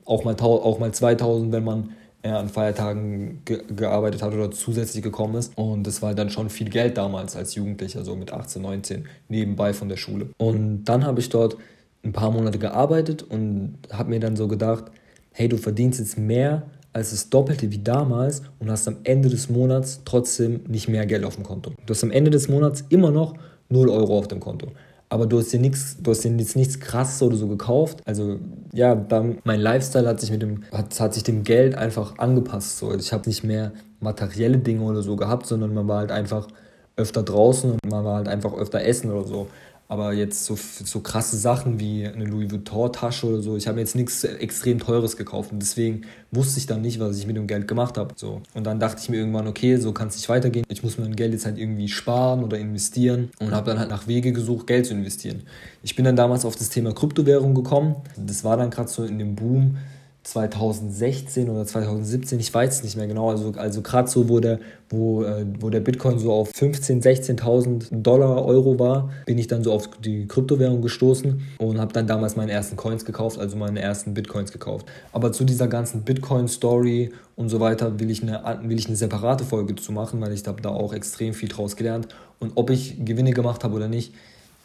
auch 0.05 0.25
mal, 0.25 0.37
auch 0.39 0.79
mal 0.79 0.93
2000, 0.93 1.53
wenn 1.53 1.65
man 1.65 1.95
er 2.23 2.39
an 2.39 2.49
Feiertagen 2.49 3.43
ge 3.45 3.63
gearbeitet 3.75 4.23
hat 4.23 4.33
oder 4.33 4.51
zusätzlich 4.51 5.03
gekommen 5.03 5.35
ist. 5.35 5.53
Und 5.57 5.87
das 5.87 6.03
war 6.03 6.15
dann 6.15 6.31
schon 6.31 6.51
viel 6.51 6.71
Geld 6.71 6.97
damals 6.97 7.37
als 7.37 7.55
Jugendlicher, 7.55 8.05
so 8.05 8.17
mit 8.17 8.33
18, 8.33 8.63
19, 8.63 9.05
nebenbei 9.29 9.73
von 9.73 9.89
der 9.89 9.97
Schule. 9.97 10.29
Und 10.39 10.85
dann 10.85 11.05
habe 11.05 11.21
ich 11.21 11.29
dort 11.29 11.57
ein 12.05 12.13
paar 12.13 12.31
Monate 12.31 12.59
gearbeitet 12.59 13.23
und 13.23 13.79
habe 13.93 14.11
mir 14.11 14.21
dann 14.21 14.37
so 14.37 14.49
gedacht, 14.49 14.85
hey, 15.33 15.49
du 15.49 15.57
verdienst 15.57 15.99
jetzt 15.99 16.19
mehr 16.19 16.63
als 16.93 17.11
das 17.11 17.31
Doppelte 17.31 17.71
wie 17.71 17.79
damals 17.79 18.43
und 18.59 18.71
hast 18.71 18.87
am 18.87 18.99
Ende 19.05 19.29
des 19.29 19.49
Monats 19.49 20.03
trotzdem 20.05 20.61
nicht 20.69 20.89
mehr 20.89 21.07
Geld 21.07 21.25
auf 21.25 21.37
dem 21.37 21.45
Konto. 21.45 21.73
Du 21.87 21.91
hast 21.95 22.05
am 22.05 22.11
Ende 22.11 22.31
des 22.31 22.49
Monats 22.49 22.85
immer 22.91 23.11
noch 23.11 23.35
0 23.71 23.89
Euro 23.89 24.19
auf 24.19 24.29
dem 24.29 24.41
Konto 24.41 24.69
aber 25.13 25.27
du 25.27 25.39
hast 25.39 25.53
dir 25.53 25.61
nichts, 25.61 25.99
du 26.01 26.11
hast 26.11 26.25
dir 26.25 26.31
jetzt 26.31 26.57
nichts 26.57 26.81
krasses 26.81 27.21
oder 27.23 27.37
so 27.37 27.47
gekauft. 27.47 28.01
Also 28.07 28.39
ja, 28.73 28.95
dann, 28.95 29.41
mein 29.45 29.61
Lifestyle 29.61 30.09
hat 30.09 30.21
sich 30.21 30.31
mit 30.31 30.41
dem, 30.41 30.63
hat, 30.73 30.99
hat 30.99 31.13
sich 31.13 31.23
dem 31.23 31.43
Geld 31.43 31.75
einfach 31.75 32.17
angepasst. 32.17 32.79
So. 32.79 32.87
Also 32.87 33.01
ich 33.01 33.13
habe 33.13 33.29
nicht 33.29 33.45
mehr 33.45 33.73
materielle 34.01 34.57
Dinge 34.57 34.83
oder 34.83 35.03
so 35.03 35.17
gehabt, 35.17 35.45
sondern 35.47 35.75
man 35.75 35.87
war 35.87 35.99
halt 35.99 36.13
einfach 36.13 36.49
öfter 36.97 37.23
draußen 37.23 37.73
und 37.73 37.91
man 37.91 38.07
war 38.07 38.17
halt 38.17 38.29
einfach 38.29 38.55
öfter 38.55 38.81
essen 38.81 39.11
oder 39.13 39.29
so. 39.29 39.49
Aber 39.93 40.15
jetzt 40.15 40.47
so, 40.47 40.57
so 40.57 41.01
krasse 41.01 41.37
Sachen 41.37 41.79
wie 41.79 42.07
eine 42.07 42.25
Louis 42.25 42.51
Vuitton-Tasche 42.51 43.27
oder 43.27 43.43
so, 43.43 43.59
ich 43.59 43.69
habe 43.69 43.79
jetzt 43.79 43.95
nichts 43.95 44.25
extrem 44.25 44.79
Teures 44.79 45.19
gekauft. 45.19 45.53
Und 45.53 45.61
deswegen 45.61 46.07
wusste 46.31 46.59
ich 46.61 46.67
dann 46.67 46.81
nicht, 46.81 46.99
was 46.99 47.19
ich 47.19 47.27
mit 47.27 47.37
dem 47.37 47.47
Geld 47.47 47.69
gemacht 47.69 47.99
habe. 47.99 48.15
So. 48.17 48.41
Und 48.55 48.65
dann 48.65 48.81
dachte 48.81 49.03
ich 49.03 49.11
mir 49.11 49.19
irgendwann, 49.19 49.47
okay, 49.47 49.77
so 49.77 49.93
kann 49.93 50.09
es 50.09 50.17
nicht 50.17 50.31
weitergehen. 50.31 50.65
Ich 50.71 50.83
muss 50.83 50.97
mein 50.97 51.15
Geld 51.15 51.35
jetzt 51.35 51.45
halt 51.45 51.59
irgendwie 51.59 51.89
sparen 51.89 52.43
oder 52.43 52.59
investieren. 52.59 53.33
Und 53.39 53.51
habe 53.51 53.67
dann 53.67 53.79
halt 53.79 53.91
nach 53.91 54.07
Wege 54.07 54.33
gesucht, 54.33 54.67
Geld 54.67 54.87
zu 54.87 54.95
investieren. 54.95 55.43
Ich 55.83 55.95
bin 55.95 56.07
dann 56.07 56.17
damals 56.17 56.47
auf 56.47 56.57
das 56.57 56.71
Thema 56.71 56.95
Kryptowährung 56.95 57.55
gekommen. 57.55 57.97
Das 58.17 58.45
war 58.45 58.57
dann 58.57 58.71
gerade 58.71 58.89
so 58.89 59.05
in 59.05 59.19
dem 59.19 59.35
Boom 59.35 59.77
2016 60.25 61.51
oder 61.51 61.67
2017, 61.67 62.39
ich 62.39 62.55
weiß 62.55 62.77
es 62.77 62.83
nicht 62.85 62.97
mehr 62.97 63.09
genau, 63.09 63.31
also, 63.31 63.53
also 63.57 63.83
gerade 63.83 64.09
so, 64.09 64.29
wo 64.29 64.39
der, 64.39 64.61
wo, 64.89 65.25
äh, 65.25 65.45
wo 65.59 65.69
der 65.69 65.81
Bitcoin 65.81 66.21
so 66.21 66.33
auf 66.33 66.53
15.000, 66.53 67.41
16.000 67.41 68.03
Dollar, 68.03 68.45
Euro 68.45 68.79
war, 68.79 69.11
bin 69.27 69.37
ich 69.39 69.49
dann 69.49 69.65
so 69.65 69.73
auf 69.73 69.91
die 70.01 70.29
Kryptowährung 70.29 70.81
gestoßen 70.81 71.43
und 71.59 71.81
habe 71.81 71.93
dann 71.93 72.07
damals 72.07 72.37
meine 72.37 72.53
ersten 72.53 72.77
Coins 72.77 73.05
gekauft, 73.05 73.39
also 73.39 73.57
meine 73.57 73.81
ersten 73.81 74.15
Bitcoins 74.15 74.53
gekauft. 74.53 74.87
Aber 75.13 75.33
zu 75.33 75.45
dieser 75.45 75.67
ganzen 75.67 76.03
Bitcoin-Story 76.03 77.11
und 77.35 77.49
so 77.49 77.59
weiter 77.59 77.99
will 77.99 78.11
ich, 78.11 78.23
eine, 78.23 78.61
will 78.63 78.79
ich 78.79 78.87
eine 78.87 78.97
separate 78.97 79.43
Folge 79.43 79.75
zu 79.75 79.91
machen, 79.91 80.21
weil 80.21 80.33
ich 80.33 80.47
habe 80.47 80.63
da 80.63 80.69
auch 80.69 80.93
extrem 80.93 81.35
viel 81.35 81.49
draus 81.49 81.75
gelernt. 81.75 82.07
Und 82.39 82.53
ob 82.55 82.71
ich 82.71 83.05
Gewinne 83.05 83.33
gemacht 83.33 83.65
habe 83.65 83.75
oder 83.75 83.89
nicht, 83.89 84.15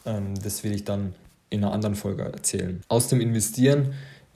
ähm, 0.05 0.35
das 0.43 0.63
will 0.63 0.75
ich 0.75 0.83
dann 0.83 1.15
in 1.49 1.63
einer 1.63 1.73
anderen 1.73 1.95
Folge 1.95 2.23
erzählen. 2.23 2.81
Aus 2.89 3.07
dem 3.07 3.21
Investieren 3.21 3.93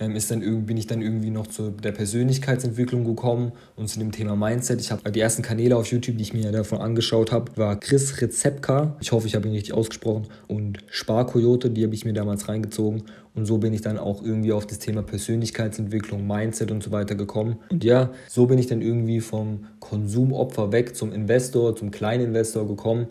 ist 0.10 0.32
dann 0.32 0.66
bin 0.66 0.78
ich 0.78 0.88
dann 0.88 1.04
irgendwie 1.04 1.30
noch 1.30 1.46
zu 1.46 1.70
der 1.70 1.92
Persönlichkeitsentwicklung 1.92 3.06
gekommen 3.06 3.52
und 3.76 3.88
zu 3.88 4.00
dem 4.00 4.12
Thema 4.12 4.36
Mindset. 4.36 4.82
Ich 4.82 4.92
habe 4.92 5.12
die 5.12 5.20
ersten 5.20 5.44
Kanäle 5.44 5.78
auf 5.78 5.86
YouTube, 5.86 6.18
die 6.18 6.24
ich 6.24 6.34
mir 6.34 6.52
davon 6.52 6.80
angeschaut 6.80 7.32
habe, 7.32 7.56
war 7.56 7.80
Chris 7.80 8.20
Rezepka. 8.20 8.98
Ich 9.00 9.12
hoffe, 9.12 9.28
ich 9.28 9.36
habe 9.36 9.48
ihn 9.48 9.54
richtig 9.54 9.76
ausgesprochen. 9.76 10.28
Und 10.48 10.80
Sparkoyote, 10.88 11.70
die 11.70 11.84
habe 11.84 11.94
ich 11.94 12.04
mir 12.04 12.14
damals 12.14 12.50
reingezogen. 12.50 13.04
Und 13.36 13.46
so 13.46 13.60
bin 13.60 13.74
ich 13.74 13.82
dann 13.82 14.00
auch 14.00 14.24
irgendwie 14.24 14.52
auf 14.52 14.66
das 14.66 14.80
Thema 14.80 15.04
Persönlichkeitsentwicklung, 15.04 16.26
Mindset 16.26 16.72
und 16.72 16.82
so 16.82 16.92
weiter 16.92 17.14
gekommen. 17.14 17.58
Und 17.70 17.84
ja, 17.84 18.10
so 18.28 18.48
bin 18.48 18.58
ich 18.58 18.66
dann 18.66 18.82
irgendwie 18.82 19.22
vom 19.22 19.66
Konsumopfer 19.80 20.72
weg 20.72 20.96
zum 20.96 21.14
Investor, 21.14 21.76
zum 21.76 21.92
Kleininvestor 21.92 22.68
gekommen 22.68 23.08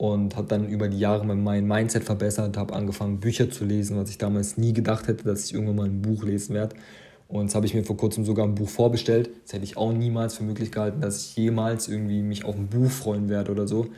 und 0.00 0.34
habe 0.34 0.48
dann 0.48 0.66
über 0.66 0.88
die 0.88 0.98
Jahre 0.98 1.26
mein 1.26 1.66
Mindset 1.66 2.04
verbessert, 2.04 2.56
habe 2.56 2.72
angefangen 2.72 3.20
Bücher 3.20 3.50
zu 3.50 3.66
lesen, 3.66 3.98
was 3.98 4.08
ich 4.08 4.16
damals 4.16 4.56
nie 4.56 4.72
gedacht 4.72 5.08
hätte, 5.08 5.24
dass 5.24 5.44
ich 5.44 5.52
irgendwann 5.52 5.76
mal 5.76 5.84
ein 5.84 6.00
Buch 6.00 6.24
lesen 6.24 6.54
werde. 6.54 6.74
Und 7.28 7.42
jetzt 7.42 7.54
habe 7.54 7.66
ich 7.66 7.74
mir 7.74 7.84
vor 7.84 7.98
kurzem 7.98 8.24
sogar 8.24 8.46
ein 8.46 8.54
Buch 8.54 8.70
vorbestellt. 8.70 9.28
Das 9.42 9.52
hätte 9.52 9.64
ich 9.64 9.76
auch 9.76 9.92
niemals 9.92 10.32
für 10.34 10.42
möglich 10.42 10.72
gehalten, 10.72 11.02
dass 11.02 11.18
ich 11.18 11.36
jemals 11.36 11.86
irgendwie 11.86 12.22
mich 12.22 12.46
auf 12.46 12.56
ein 12.56 12.68
Buch 12.68 12.90
freuen 12.90 13.28
werde 13.28 13.52
oder 13.52 13.68
so. 13.68 13.88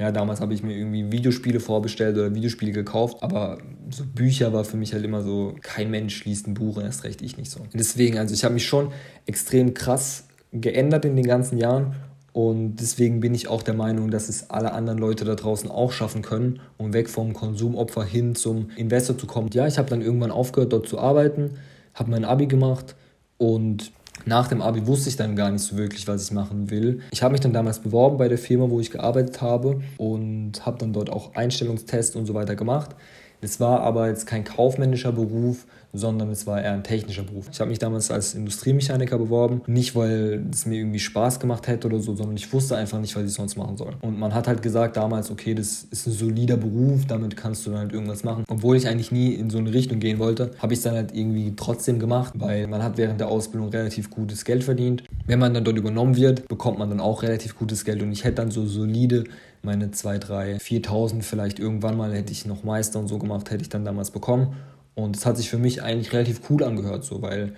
Ja, 0.00 0.10
damals 0.10 0.40
habe 0.40 0.52
ich 0.52 0.64
mir 0.64 0.76
irgendwie 0.76 1.12
Videospiele 1.12 1.60
vorbestellt 1.60 2.16
oder 2.16 2.34
Videospiele 2.34 2.72
gekauft, 2.72 3.22
aber 3.22 3.58
so 3.88 4.02
Bücher 4.04 4.52
war 4.52 4.64
für 4.64 4.76
mich 4.76 4.92
halt 4.94 5.04
immer 5.04 5.22
so, 5.22 5.54
kein 5.62 5.92
Mensch 5.92 6.24
liest 6.24 6.48
ein 6.48 6.54
Buch, 6.54 6.82
erst 6.82 7.04
recht 7.04 7.22
ich 7.22 7.36
nicht 7.36 7.52
so. 7.52 7.60
deswegen, 7.72 8.18
also 8.18 8.34
ich 8.34 8.42
habe 8.42 8.54
mich 8.54 8.66
schon 8.66 8.90
extrem 9.26 9.74
krass 9.74 10.26
geändert 10.50 11.04
in 11.04 11.14
den 11.14 11.26
ganzen 11.26 11.56
Jahren 11.56 11.94
und 12.32 12.76
deswegen 12.76 13.20
bin 13.20 13.34
ich 13.34 13.48
auch 13.48 13.62
der 13.62 13.74
Meinung, 13.74 14.10
dass 14.10 14.28
es 14.28 14.48
alle 14.48 14.72
anderen 14.72 14.98
Leute 14.98 15.24
da 15.24 15.34
draußen 15.34 15.70
auch 15.70 15.92
schaffen 15.92 16.22
können, 16.22 16.60
um 16.78 16.94
weg 16.94 17.10
vom 17.10 17.34
Konsumopfer 17.34 18.04
hin 18.04 18.34
zum 18.34 18.70
Investor 18.76 19.18
zu 19.18 19.26
kommen. 19.26 19.50
Ja, 19.52 19.66
ich 19.66 19.78
habe 19.78 19.90
dann 19.90 20.00
irgendwann 20.00 20.30
aufgehört, 20.30 20.72
dort 20.72 20.88
zu 20.88 20.98
arbeiten, 20.98 21.58
habe 21.94 22.10
mein 22.10 22.24
Abi 22.24 22.46
gemacht 22.46 22.96
und 23.36 23.92
nach 24.24 24.48
dem 24.48 24.62
Abi 24.62 24.86
wusste 24.86 25.08
ich 25.08 25.16
dann 25.16 25.36
gar 25.36 25.50
nicht 25.50 25.62
so 25.62 25.76
wirklich, 25.76 26.06
was 26.06 26.24
ich 26.24 26.32
machen 26.32 26.70
will. 26.70 27.00
Ich 27.10 27.22
habe 27.22 27.32
mich 27.32 27.40
dann 27.40 27.52
damals 27.52 27.80
beworben 27.80 28.16
bei 28.16 28.28
der 28.28 28.38
Firma, 28.38 28.70
wo 28.70 28.80
ich 28.80 28.90
gearbeitet 28.90 29.42
habe 29.42 29.82
und 29.98 30.64
habe 30.64 30.78
dann 30.78 30.92
dort 30.92 31.10
auch 31.10 31.34
Einstellungstests 31.34 32.16
und 32.16 32.26
so 32.26 32.34
weiter 32.34 32.54
gemacht. 32.54 32.94
Es 33.40 33.58
war 33.58 33.80
aber 33.80 34.08
jetzt 34.08 34.26
kein 34.26 34.44
kaufmännischer 34.44 35.10
Beruf, 35.12 35.66
sondern 35.92 36.30
es 36.30 36.46
war 36.46 36.60
eher 36.60 36.72
ein 36.72 36.84
technischer 36.84 37.22
Beruf. 37.22 37.48
Ich 37.52 37.60
habe 37.60 37.70
mich 37.70 37.78
damals 37.78 38.10
als 38.10 38.34
Industriemechaniker 38.34 39.18
beworben, 39.18 39.62
nicht 39.66 39.94
weil 39.94 40.44
es 40.50 40.66
mir 40.66 40.78
irgendwie 40.78 40.98
Spaß 40.98 41.40
gemacht 41.40 41.68
hätte 41.68 41.86
oder 41.86 42.00
so, 42.00 42.14
sondern 42.16 42.36
ich 42.36 42.52
wusste 42.52 42.76
einfach 42.76 42.98
nicht, 42.98 43.14
was 43.14 43.24
ich 43.24 43.32
sonst 43.32 43.56
machen 43.56 43.76
soll. 43.76 43.94
Und 44.00 44.18
man 44.18 44.34
hat 44.34 44.48
halt 44.48 44.62
gesagt 44.62 44.96
damals, 44.96 45.30
okay, 45.30 45.54
das 45.54 45.86
ist 45.90 46.06
ein 46.06 46.12
solider 46.12 46.56
Beruf, 46.56 47.06
damit 47.06 47.36
kannst 47.36 47.66
du 47.66 47.70
dann 47.70 47.80
halt 47.80 47.92
irgendwas 47.92 48.24
machen. 48.24 48.44
Obwohl 48.48 48.76
ich 48.76 48.88
eigentlich 48.88 49.12
nie 49.12 49.34
in 49.34 49.50
so 49.50 49.58
eine 49.58 49.72
Richtung 49.72 50.00
gehen 50.00 50.18
wollte, 50.18 50.52
habe 50.58 50.72
ich 50.72 50.78
es 50.78 50.84
dann 50.84 50.94
halt 50.94 51.14
irgendwie 51.14 51.54
trotzdem 51.56 51.98
gemacht, 51.98 52.32
weil 52.36 52.66
man 52.66 52.82
hat 52.82 52.96
während 52.96 53.20
der 53.20 53.28
Ausbildung 53.28 53.68
relativ 53.68 54.10
gutes 54.10 54.44
Geld 54.44 54.64
verdient. 54.64 55.04
Wenn 55.26 55.38
man 55.38 55.52
dann 55.52 55.64
dort 55.64 55.76
übernommen 55.76 56.16
wird, 56.16 56.48
bekommt 56.48 56.78
man 56.78 56.88
dann 56.88 57.00
auch 57.00 57.22
relativ 57.22 57.58
gutes 57.58 57.84
Geld 57.84 58.02
und 58.02 58.12
ich 58.12 58.24
hätte 58.24 58.36
dann 58.36 58.50
so 58.50 58.66
solide 58.66 59.24
meine 59.62 59.92
2, 59.92 60.18
3, 60.18 60.56
4.000 60.56 61.22
vielleicht 61.22 61.60
irgendwann 61.60 61.96
mal 61.96 62.12
hätte 62.12 62.32
ich 62.32 62.46
noch 62.46 62.64
Meister 62.64 62.98
und 62.98 63.06
so 63.06 63.18
gemacht, 63.18 63.50
hätte 63.50 63.62
ich 63.62 63.68
dann 63.68 63.84
damals 63.84 64.10
bekommen. 64.10 64.56
Und 64.94 65.16
es 65.16 65.24
hat 65.26 65.36
sich 65.36 65.48
für 65.48 65.58
mich 65.58 65.82
eigentlich 65.82 66.12
relativ 66.12 66.42
cool 66.50 66.62
angehört, 66.64 67.04
so, 67.04 67.22
weil 67.22 67.54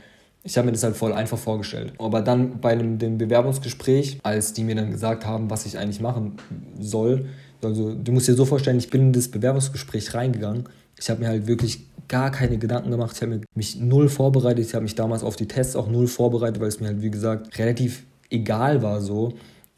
Ich 0.47 0.59
habe 0.59 0.67
mir 0.67 0.73
das 0.73 0.83
halt 0.83 0.95
voll 0.95 1.15
einfach 1.15 1.39
vorgestellt. 1.39 1.95
Aber 1.99 2.21
dann 2.21 2.61
bei 2.61 2.73
einem, 2.73 2.99
dem 2.99 3.17
Bewerbungsgespräch, 3.17 4.19
als 4.23 4.53
die 4.53 4.63
mir 4.63 4.75
dann 4.75 4.91
gesagt 4.91 5.25
haben, 5.25 5.49
was 5.49 5.65
ich 5.65 5.79
eigentlich 5.79 6.01
machen 6.01 6.37
soll, 6.79 7.31
also 7.63 7.95
du 7.95 8.13
musst 8.13 8.29
dir 8.29 8.35
so 8.35 8.45
vorstellen, 8.45 8.77
ich 8.77 8.91
bin 8.91 9.01
in 9.01 9.13
das 9.15 9.29
Bewerbungsgespräch 9.29 10.13
reingegangen. 10.13 10.65
Ich 11.01 11.09
habe 11.09 11.21
mir 11.21 11.29
halt 11.29 11.47
wirklich 11.47 11.87
gar 12.09 12.31
keine 12.31 12.59
Gedanken 12.59 12.91
gemacht. 12.91 13.17
Ich 13.17 13.23
habe 13.23 13.41
mich 13.55 13.81
null 13.81 14.11
vorbereitet. 14.11 14.67
Ich 14.67 14.75
habe 14.75 14.83
mich 14.83 14.95
damals 14.95 15.23
auf 15.23 15.37
die 15.37 15.49
Tests 15.49 15.77
auch 15.77 15.89
null 15.89 16.09
vorbereitet, 16.09 16.61
weil 16.61 16.69
es 16.69 16.79
mir 16.79 16.89
halt, 16.89 17.01
wie 17.01 17.11
gesagt, 17.11 17.59
relativ 17.59 18.05
egal 18.29 18.83
war 18.83 19.01
so 19.01 19.33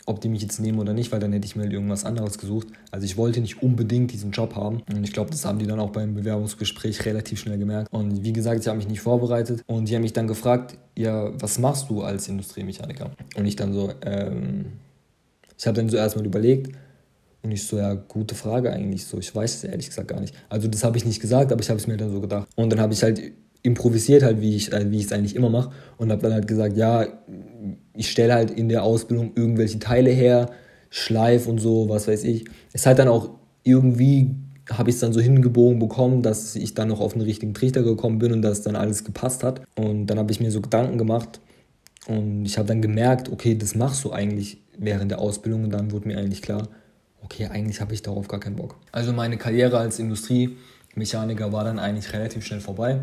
ob 0.07 0.21
die 0.21 0.29
mich 0.29 0.41
jetzt 0.41 0.61
nehmen 0.61 0.79
oder 0.79 0.95
nicht, 0.95 1.13
weil 1.13 1.21
dann 1.21 1.33
hätte 1.33 1.47
ich 1.47 1.57
mir 1.57 1.63
halt 1.63 1.73
irgendwas 1.73 2.05
anderes 2.05 2.39
gesucht. 2.39 2.69
Also 2.93 3.05
ich 3.05 3.17
wollte 3.17 3.41
nicht 3.41 3.63
unbedingt 3.63 4.13
diesen 4.13 4.31
Job 4.31 4.55
haben. 4.55 4.83
Und 4.95 5.05
ich 5.05 5.13
glaube, 5.13 5.31
das 5.31 5.45
haben 5.45 5.59
die 5.59 5.67
dann 5.67 5.81
auch 5.81 5.91
beim 5.91 6.15
Bewerbungsgespräch 6.15 7.05
relativ 7.05 7.41
schnell 7.41 7.59
gemerkt. 7.59 7.93
Und 7.93 8.23
wie 8.23 8.33
gesagt, 8.33 8.61
ich 8.61 8.69
habe 8.69 8.79
mich 8.79 8.89
nicht 8.89 9.01
vorbereitet. 9.01 9.63
Und 9.67 9.89
die 9.89 9.95
haben 9.95 10.03
mich 10.03 10.13
dann 10.13 10.29
gefragt, 10.29 10.79
ja, 10.97 11.31
was 11.41 11.59
machst 11.59 11.91
du 11.91 12.03
als 12.03 12.29
Industriemechaniker? 12.29 13.11
Und 13.37 13.47
ich 13.47 13.57
dann 13.57 13.73
so, 13.73 13.93
ähm, 14.03 14.67
ich 15.59 15.67
habe 15.67 15.77
dann 15.77 15.89
so 15.89 15.97
erstmal 15.97 16.25
überlegt. 16.25 16.77
Und 17.43 17.53
ich 17.53 17.67
so, 17.67 17.77
ja, 17.77 17.95
gute 17.95 18.35
Frage 18.35 18.73
eigentlich 18.73 19.05
so. 19.05 19.19
Ich 19.19 19.35
weiß 19.35 19.57
es 19.57 19.65
ehrlich 19.65 19.89
gesagt 19.89 20.09
gar 20.09 20.21
nicht. 20.21 20.35
Also 20.49 20.69
das 20.69 20.85
habe 20.85 20.97
ich 20.97 21.05
nicht 21.05 21.21
gesagt, 21.21 21.53
aber 21.53 21.61
ich 21.61 21.69
habe 21.69 21.79
es 21.79 21.87
mir 21.87 21.97
dann 21.97 22.11
so 22.11 22.21
gedacht. 22.21 22.49
Und 22.55 22.71
dann 22.73 22.81
habe 22.81 22.93
ich 22.93 23.03
halt 23.03 23.21
improvisiert 23.67 24.23
halt, 24.23 24.41
wie 24.41 24.55
ich 24.55 24.73
äh, 24.73 24.91
wie 24.91 25.01
es 25.01 25.13
eigentlich 25.13 25.35
immer 25.35 25.51
mache 25.51 25.73
und 25.99 26.13
habe 26.13 26.23
dann 26.23 26.33
halt 26.33 26.47
gesagt, 26.47 26.77
ja, 26.77 27.07
ich 27.97 28.11
stelle 28.11 28.35
halt 28.35 28.51
in 28.51 28.69
der 28.69 28.83
Ausbildung 28.83 29.33
irgendwelche 29.35 29.79
Teile 29.79 30.11
her, 30.11 30.51
Schleif 30.91 31.47
und 31.47 31.59
so, 31.59 31.89
was 31.89 32.09
weiß 32.09 32.25
ich. 32.25 32.45
Es 32.73 32.87
hat 32.87 32.99
dann 32.99 33.09
auch 33.09 33.31
irgendwie 33.65 34.35
habe 34.71 34.91
ich 34.91 34.97
es 34.97 35.01
dann 35.01 35.13
so 35.13 35.21
hingebogen 35.21 35.79
bekommen, 35.79 36.23
dass 36.23 36.57
ich 36.57 36.75
dann 36.75 36.89
noch 36.89 37.01
auf 37.01 37.13
den 37.13 37.23
richtigen 37.23 37.55
Trichter 37.55 37.83
gekommen 37.83 38.19
bin 38.19 38.33
und 38.33 38.43
dass 38.43 38.63
dann 38.63 38.77
alles 38.77 39.05
gepasst 39.05 39.45
hat. 39.45 39.63
Und 39.77 40.07
dann 40.07 40.19
habe 40.19 40.33
ich 40.33 40.41
mir 40.41 40.51
so 40.51 40.61
Gedanken 40.61 40.99
gemacht 40.99 41.41
und 42.09 42.45
ich 42.45 42.59
habe 42.59 42.69
dann 42.69 42.83
gemerkt, 42.83 43.31
okay, 43.31 43.57
das 43.57 43.75
machst 43.75 44.05
du 44.05 44.13
eigentlich 44.13 44.59
während 44.77 45.11
der 45.11 45.21
Ausbildung 45.21 45.65
und 45.65 45.71
dann 45.71 45.93
wurde 45.93 46.09
mir 46.09 46.19
eigentlich 46.19 46.43
klar, 46.43 46.69
okay, 47.23 47.47
eigentlich 47.47 47.81
habe 47.81 47.95
ich 47.95 48.03
darauf 48.03 48.29
gar 48.29 48.41
keinen 48.41 48.57
Bock. 48.57 48.77
Also 48.93 49.13
meine 49.13 49.37
Karriere 49.37 49.79
als 49.79 49.99
Industriemechaniker 49.99 51.53
war 51.53 51.65
dann 51.65 51.79
eigentlich 51.79 52.13
relativ 52.13 52.45
schnell 52.45 52.61
vorbei 52.61 53.03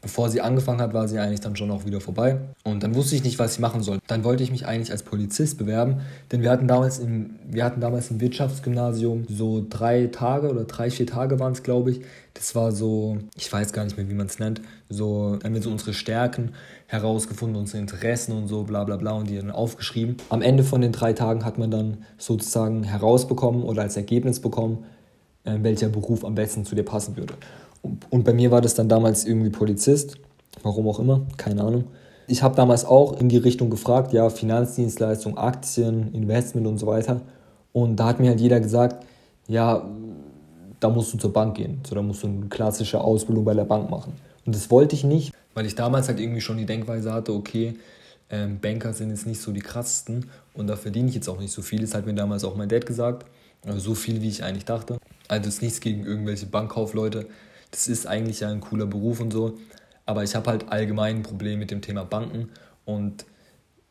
bevor 0.00 0.28
sie 0.28 0.40
angefangen 0.40 0.80
hat, 0.80 0.94
war 0.94 1.08
sie 1.08 1.18
eigentlich 1.18 1.40
dann 1.40 1.56
schon 1.56 1.70
auch 1.70 1.84
wieder 1.84 2.00
vorbei. 2.00 2.38
Und 2.64 2.82
dann 2.82 2.94
wusste 2.94 3.16
ich 3.16 3.24
nicht, 3.24 3.38
was 3.38 3.54
ich 3.54 3.58
machen 3.58 3.82
soll. 3.82 3.98
Dann 4.06 4.24
wollte 4.24 4.42
ich 4.42 4.50
mich 4.50 4.66
eigentlich 4.66 4.90
als 4.90 5.02
Polizist 5.02 5.58
bewerben, 5.58 6.00
denn 6.30 6.42
wir 6.42 6.50
hatten 6.50 6.68
damals 6.68 6.98
im, 6.98 7.30
wir 7.48 7.64
hatten 7.64 7.80
damals 7.80 8.10
im 8.10 8.20
Wirtschaftsgymnasium 8.20 9.26
so 9.28 9.64
drei 9.68 10.06
Tage 10.06 10.50
oder 10.50 10.64
drei, 10.64 10.90
vier 10.90 11.06
Tage 11.06 11.40
waren 11.40 11.52
es, 11.52 11.62
glaube 11.62 11.90
ich. 11.90 12.00
Das 12.34 12.54
war 12.54 12.70
so, 12.70 13.18
ich 13.36 13.52
weiß 13.52 13.72
gar 13.72 13.84
nicht 13.84 13.96
mehr, 13.96 14.08
wie 14.08 14.14
man 14.14 14.26
es 14.26 14.38
nennt. 14.38 14.60
So, 14.88 15.38
haben 15.42 15.54
wir 15.54 15.62
so 15.62 15.70
unsere 15.70 15.92
Stärken 15.92 16.52
herausgefunden, 16.86 17.56
unsere 17.58 17.78
Interessen 17.78 18.32
und 18.32 18.46
so, 18.46 18.62
bla 18.62 18.84
bla 18.84 18.96
bla, 18.96 19.12
und 19.12 19.28
die 19.28 19.36
dann 19.36 19.50
aufgeschrieben. 19.50 20.16
Am 20.30 20.40
Ende 20.40 20.62
von 20.62 20.80
den 20.80 20.92
drei 20.92 21.12
Tagen 21.12 21.44
hat 21.44 21.58
man 21.58 21.70
dann 21.70 21.98
sozusagen 22.16 22.84
herausbekommen 22.84 23.64
oder 23.64 23.82
als 23.82 23.96
Ergebnis 23.96 24.40
bekommen, 24.40 24.84
äh, 25.44 25.58
welcher 25.62 25.88
Beruf 25.88 26.24
am 26.24 26.34
besten 26.34 26.64
zu 26.64 26.74
dir 26.74 26.84
passen 26.84 27.16
würde. 27.16 27.34
Und 27.82 28.24
bei 28.24 28.32
mir 28.32 28.50
war 28.50 28.60
das 28.60 28.74
dann 28.74 28.88
damals 28.88 29.24
irgendwie 29.24 29.50
Polizist, 29.50 30.16
warum 30.62 30.88
auch 30.88 30.98
immer, 30.98 31.26
keine 31.36 31.62
Ahnung. 31.62 31.84
Ich 32.26 32.42
habe 32.42 32.54
damals 32.56 32.84
auch 32.84 33.18
in 33.18 33.28
die 33.28 33.38
Richtung 33.38 33.70
gefragt, 33.70 34.12
ja, 34.12 34.28
Finanzdienstleistung, 34.28 35.38
Aktien, 35.38 36.12
Investment 36.12 36.66
und 36.66 36.78
so 36.78 36.86
weiter. 36.86 37.22
Und 37.72 37.96
da 37.96 38.06
hat 38.06 38.20
mir 38.20 38.30
halt 38.30 38.40
jeder 38.40 38.60
gesagt, 38.60 39.06
ja, 39.46 39.88
da 40.80 40.90
musst 40.90 41.12
du 41.14 41.18
zur 41.18 41.32
Bank 41.32 41.56
gehen. 41.56 41.80
So, 41.88 41.94
da 41.94 42.02
musst 42.02 42.22
du 42.22 42.26
eine 42.26 42.46
klassische 42.46 43.00
Ausbildung 43.00 43.44
bei 43.44 43.54
der 43.54 43.64
Bank 43.64 43.90
machen. 43.90 44.12
Und 44.44 44.54
das 44.54 44.70
wollte 44.70 44.94
ich 44.94 45.04
nicht, 45.04 45.32
weil 45.54 45.66
ich 45.66 45.74
damals 45.74 46.08
halt 46.08 46.20
irgendwie 46.20 46.40
schon 46.40 46.56
die 46.56 46.66
Denkweise 46.66 47.12
hatte, 47.12 47.32
okay, 47.32 47.74
ähm, 48.30 48.60
Banker 48.60 48.92
sind 48.92 49.10
jetzt 49.10 49.26
nicht 49.26 49.40
so 49.40 49.52
die 49.52 49.60
krassesten 49.60 50.26
und 50.54 50.66
da 50.66 50.76
verdiene 50.76 51.08
ich 51.08 51.14
jetzt 51.14 51.28
auch 51.28 51.40
nicht 51.40 51.52
so 51.52 51.62
viel. 51.62 51.80
Das 51.80 51.94
hat 51.94 52.06
mir 52.06 52.14
damals 52.14 52.44
auch 52.44 52.56
mein 52.56 52.68
Dad 52.68 52.84
gesagt. 52.84 53.26
Also 53.64 53.80
so 53.80 53.94
viel, 53.94 54.22
wie 54.22 54.28
ich 54.28 54.44
eigentlich 54.44 54.66
dachte. 54.66 54.98
Also 55.28 55.48
ist 55.48 55.62
nichts 55.62 55.80
gegen 55.80 56.04
irgendwelche 56.04 56.46
Bankkaufleute 56.46 57.26
das 57.70 57.88
ist 57.88 58.06
eigentlich 58.06 58.40
ja 58.40 58.48
ein 58.48 58.60
cooler 58.60 58.86
Beruf 58.86 59.20
und 59.20 59.32
so. 59.32 59.58
Aber 60.06 60.24
ich 60.24 60.34
habe 60.34 60.50
halt 60.50 60.68
allgemein 60.70 61.16
ein 61.16 61.22
Problem 61.22 61.58
mit 61.58 61.70
dem 61.70 61.82
Thema 61.82 62.04
Banken 62.04 62.48
und 62.84 63.26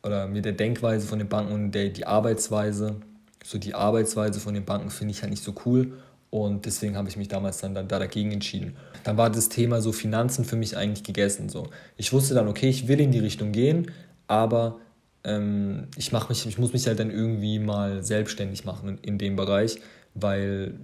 oder 0.02 0.26
mit 0.26 0.44
der 0.44 0.52
Denkweise 0.52 1.06
von 1.06 1.18
den 1.18 1.28
Banken 1.28 1.52
und 1.52 1.72
der, 1.72 1.90
die 1.90 2.06
Arbeitsweise. 2.06 2.96
So 3.44 3.58
die 3.58 3.74
Arbeitsweise 3.74 4.40
von 4.40 4.54
den 4.54 4.64
Banken 4.64 4.90
finde 4.90 5.12
ich 5.12 5.22
halt 5.22 5.30
nicht 5.30 5.42
so 5.42 5.54
cool. 5.64 5.92
Und 6.30 6.66
deswegen 6.66 6.96
habe 6.96 7.08
ich 7.08 7.16
mich 7.16 7.28
damals 7.28 7.58
dann, 7.58 7.74
dann 7.74 7.88
da 7.88 7.98
dagegen 7.98 8.32
entschieden. 8.32 8.76
Dann 9.04 9.16
war 9.16 9.30
das 9.30 9.48
Thema 9.48 9.80
so 9.80 9.92
Finanzen 9.92 10.44
für 10.44 10.56
mich 10.56 10.76
eigentlich 10.76 11.02
gegessen. 11.02 11.48
So. 11.48 11.68
Ich 11.96 12.12
wusste 12.12 12.34
dann, 12.34 12.48
okay, 12.48 12.68
ich 12.68 12.86
will 12.86 13.00
in 13.00 13.12
die 13.12 13.18
Richtung 13.18 13.52
gehen, 13.52 13.90
aber 14.26 14.78
ähm, 15.24 15.88
ich, 15.96 16.12
mach 16.12 16.28
mich, 16.28 16.46
ich 16.46 16.58
muss 16.58 16.72
mich 16.72 16.86
halt 16.86 16.98
dann 16.98 17.10
irgendwie 17.10 17.58
mal 17.58 18.02
selbstständig 18.02 18.64
machen 18.64 18.88
in, 18.90 18.98
in 18.98 19.18
dem 19.18 19.36
Bereich, 19.36 19.80
weil 20.14 20.74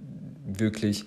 wirklich 0.45 1.05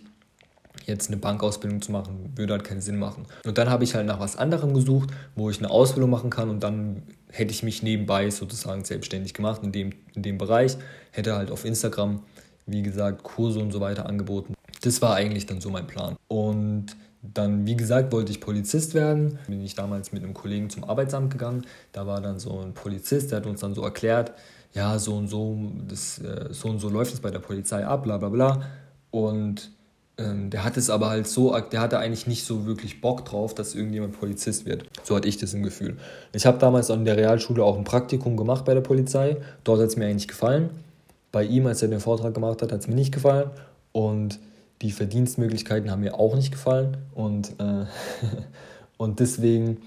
jetzt 0.88 1.08
eine 1.08 1.18
Bankausbildung 1.18 1.82
zu 1.82 1.92
machen, 1.92 2.32
würde 2.34 2.54
halt 2.54 2.64
keinen 2.64 2.80
Sinn 2.80 2.98
machen. 2.98 3.26
Und 3.44 3.58
dann 3.58 3.70
habe 3.70 3.84
ich 3.84 3.94
halt 3.94 4.06
nach 4.06 4.20
was 4.20 4.36
anderem 4.36 4.74
gesucht, 4.74 5.10
wo 5.36 5.50
ich 5.50 5.58
eine 5.58 5.70
Ausbildung 5.70 6.10
machen 6.10 6.30
kann 6.30 6.48
und 6.48 6.62
dann 6.62 7.02
hätte 7.30 7.52
ich 7.52 7.62
mich 7.62 7.82
nebenbei 7.82 8.30
sozusagen 8.30 8.84
selbstständig 8.84 9.34
gemacht 9.34 9.62
in 9.62 9.72
dem, 9.72 9.92
in 10.14 10.22
dem 10.22 10.38
Bereich, 10.38 10.76
hätte 11.12 11.36
halt 11.36 11.50
auf 11.50 11.64
Instagram, 11.64 12.22
wie 12.66 12.82
gesagt, 12.82 13.22
Kurse 13.22 13.60
und 13.60 13.70
so 13.70 13.80
weiter 13.80 14.06
angeboten. 14.06 14.54
Das 14.80 15.02
war 15.02 15.14
eigentlich 15.14 15.46
dann 15.46 15.60
so 15.60 15.70
mein 15.70 15.86
Plan. 15.86 16.16
Und 16.28 16.96
dann, 17.22 17.66
wie 17.66 17.76
gesagt, 17.76 18.12
wollte 18.12 18.30
ich 18.30 18.40
Polizist 18.40 18.94
werden. 18.94 19.38
Bin 19.48 19.62
ich 19.62 19.74
damals 19.74 20.12
mit 20.12 20.22
einem 20.22 20.34
Kollegen 20.34 20.70
zum 20.70 20.84
Arbeitsamt 20.84 21.32
gegangen. 21.32 21.66
Da 21.92 22.06
war 22.06 22.20
dann 22.20 22.38
so 22.38 22.60
ein 22.60 22.74
Polizist, 22.74 23.30
der 23.30 23.38
hat 23.38 23.46
uns 23.46 23.60
dann 23.60 23.74
so 23.74 23.82
erklärt, 23.82 24.32
ja, 24.74 24.98
so 24.98 25.16
und 25.16 25.28
so, 25.28 25.72
das, 25.88 26.18
äh, 26.18 26.48
so 26.50 26.68
und 26.68 26.78
so 26.78 26.88
läuft 26.88 27.14
es 27.14 27.20
bei 27.20 27.30
der 27.30 27.40
Polizei 27.40 27.84
ab, 27.86 28.04
bla 28.04 28.18
bla 28.18 28.28
bla. 28.28 28.62
Und 29.10 29.70
ähm, 30.18 30.50
der 30.50 30.64
hat 30.64 30.76
es 30.76 30.90
aber 30.90 31.08
halt 31.08 31.28
so, 31.28 31.56
der 31.58 31.80
hatte 31.80 31.98
eigentlich 31.98 32.26
nicht 32.26 32.44
so 32.44 32.66
wirklich 32.66 33.00
Bock 33.00 33.24
drauf, 33.24 33.54
dass 33.54 33.74
irgendjemand 33.74 34.18
Polizist 34.18 34.66
wird. 34.66 34.84
So 35.04 35.14
hatte 35.14 35.28
ich 35.28 35.38
das 35.38 35.54
im 35.54 35.62
Gefühl. 35.62 35.96
Ich 36.32 36.44
habe 36.44 36.58
damals 36.58 36.90
an 36.90 37.04
der 37.04 37.16
Realschule 37.16 37.62
auch 37.62 37.78
ein 37.78 37.84
Praktikum 37.84 38.36
gemacht 38.36 38.64
bei 38.64 38.74
der 38.74 38.80
Polizei. 38.80 39.36
Dort 39.62 39.80
hat 39.80 39.88
es 39.88 39.96
mir 39.96 40.06
eigentlich 40.06 40.28
gefallen. 40.28 40.70
Bei 41.30 41.44
ihm, 41.44 41.66
als 41.66 41.82
er 41.82 41.88
den 41.88 42.00
Vortrag 42.00 42.34
gemacht 42.34 42.62
hat, 42.62 42.72
hat 42.72 42.80
es 42.80 42.88
mir 42.88 42.96
nicht 42.96 43.12
gefallen. 43.12 43.50
Und 43.92 44.40
die 44.82 44.90
Verdienstmöglichkeiten 44.90 45.90
haben 45.90 46.00
mir 46.00 46.14
auch 46.18 46.34
nicht 46.34 46.50
gefallen. 46.50 46.96
Und, 47.14 47.50
äh, 47.60 47.84
und 48.96 49.20
deswegen 49.20 49.78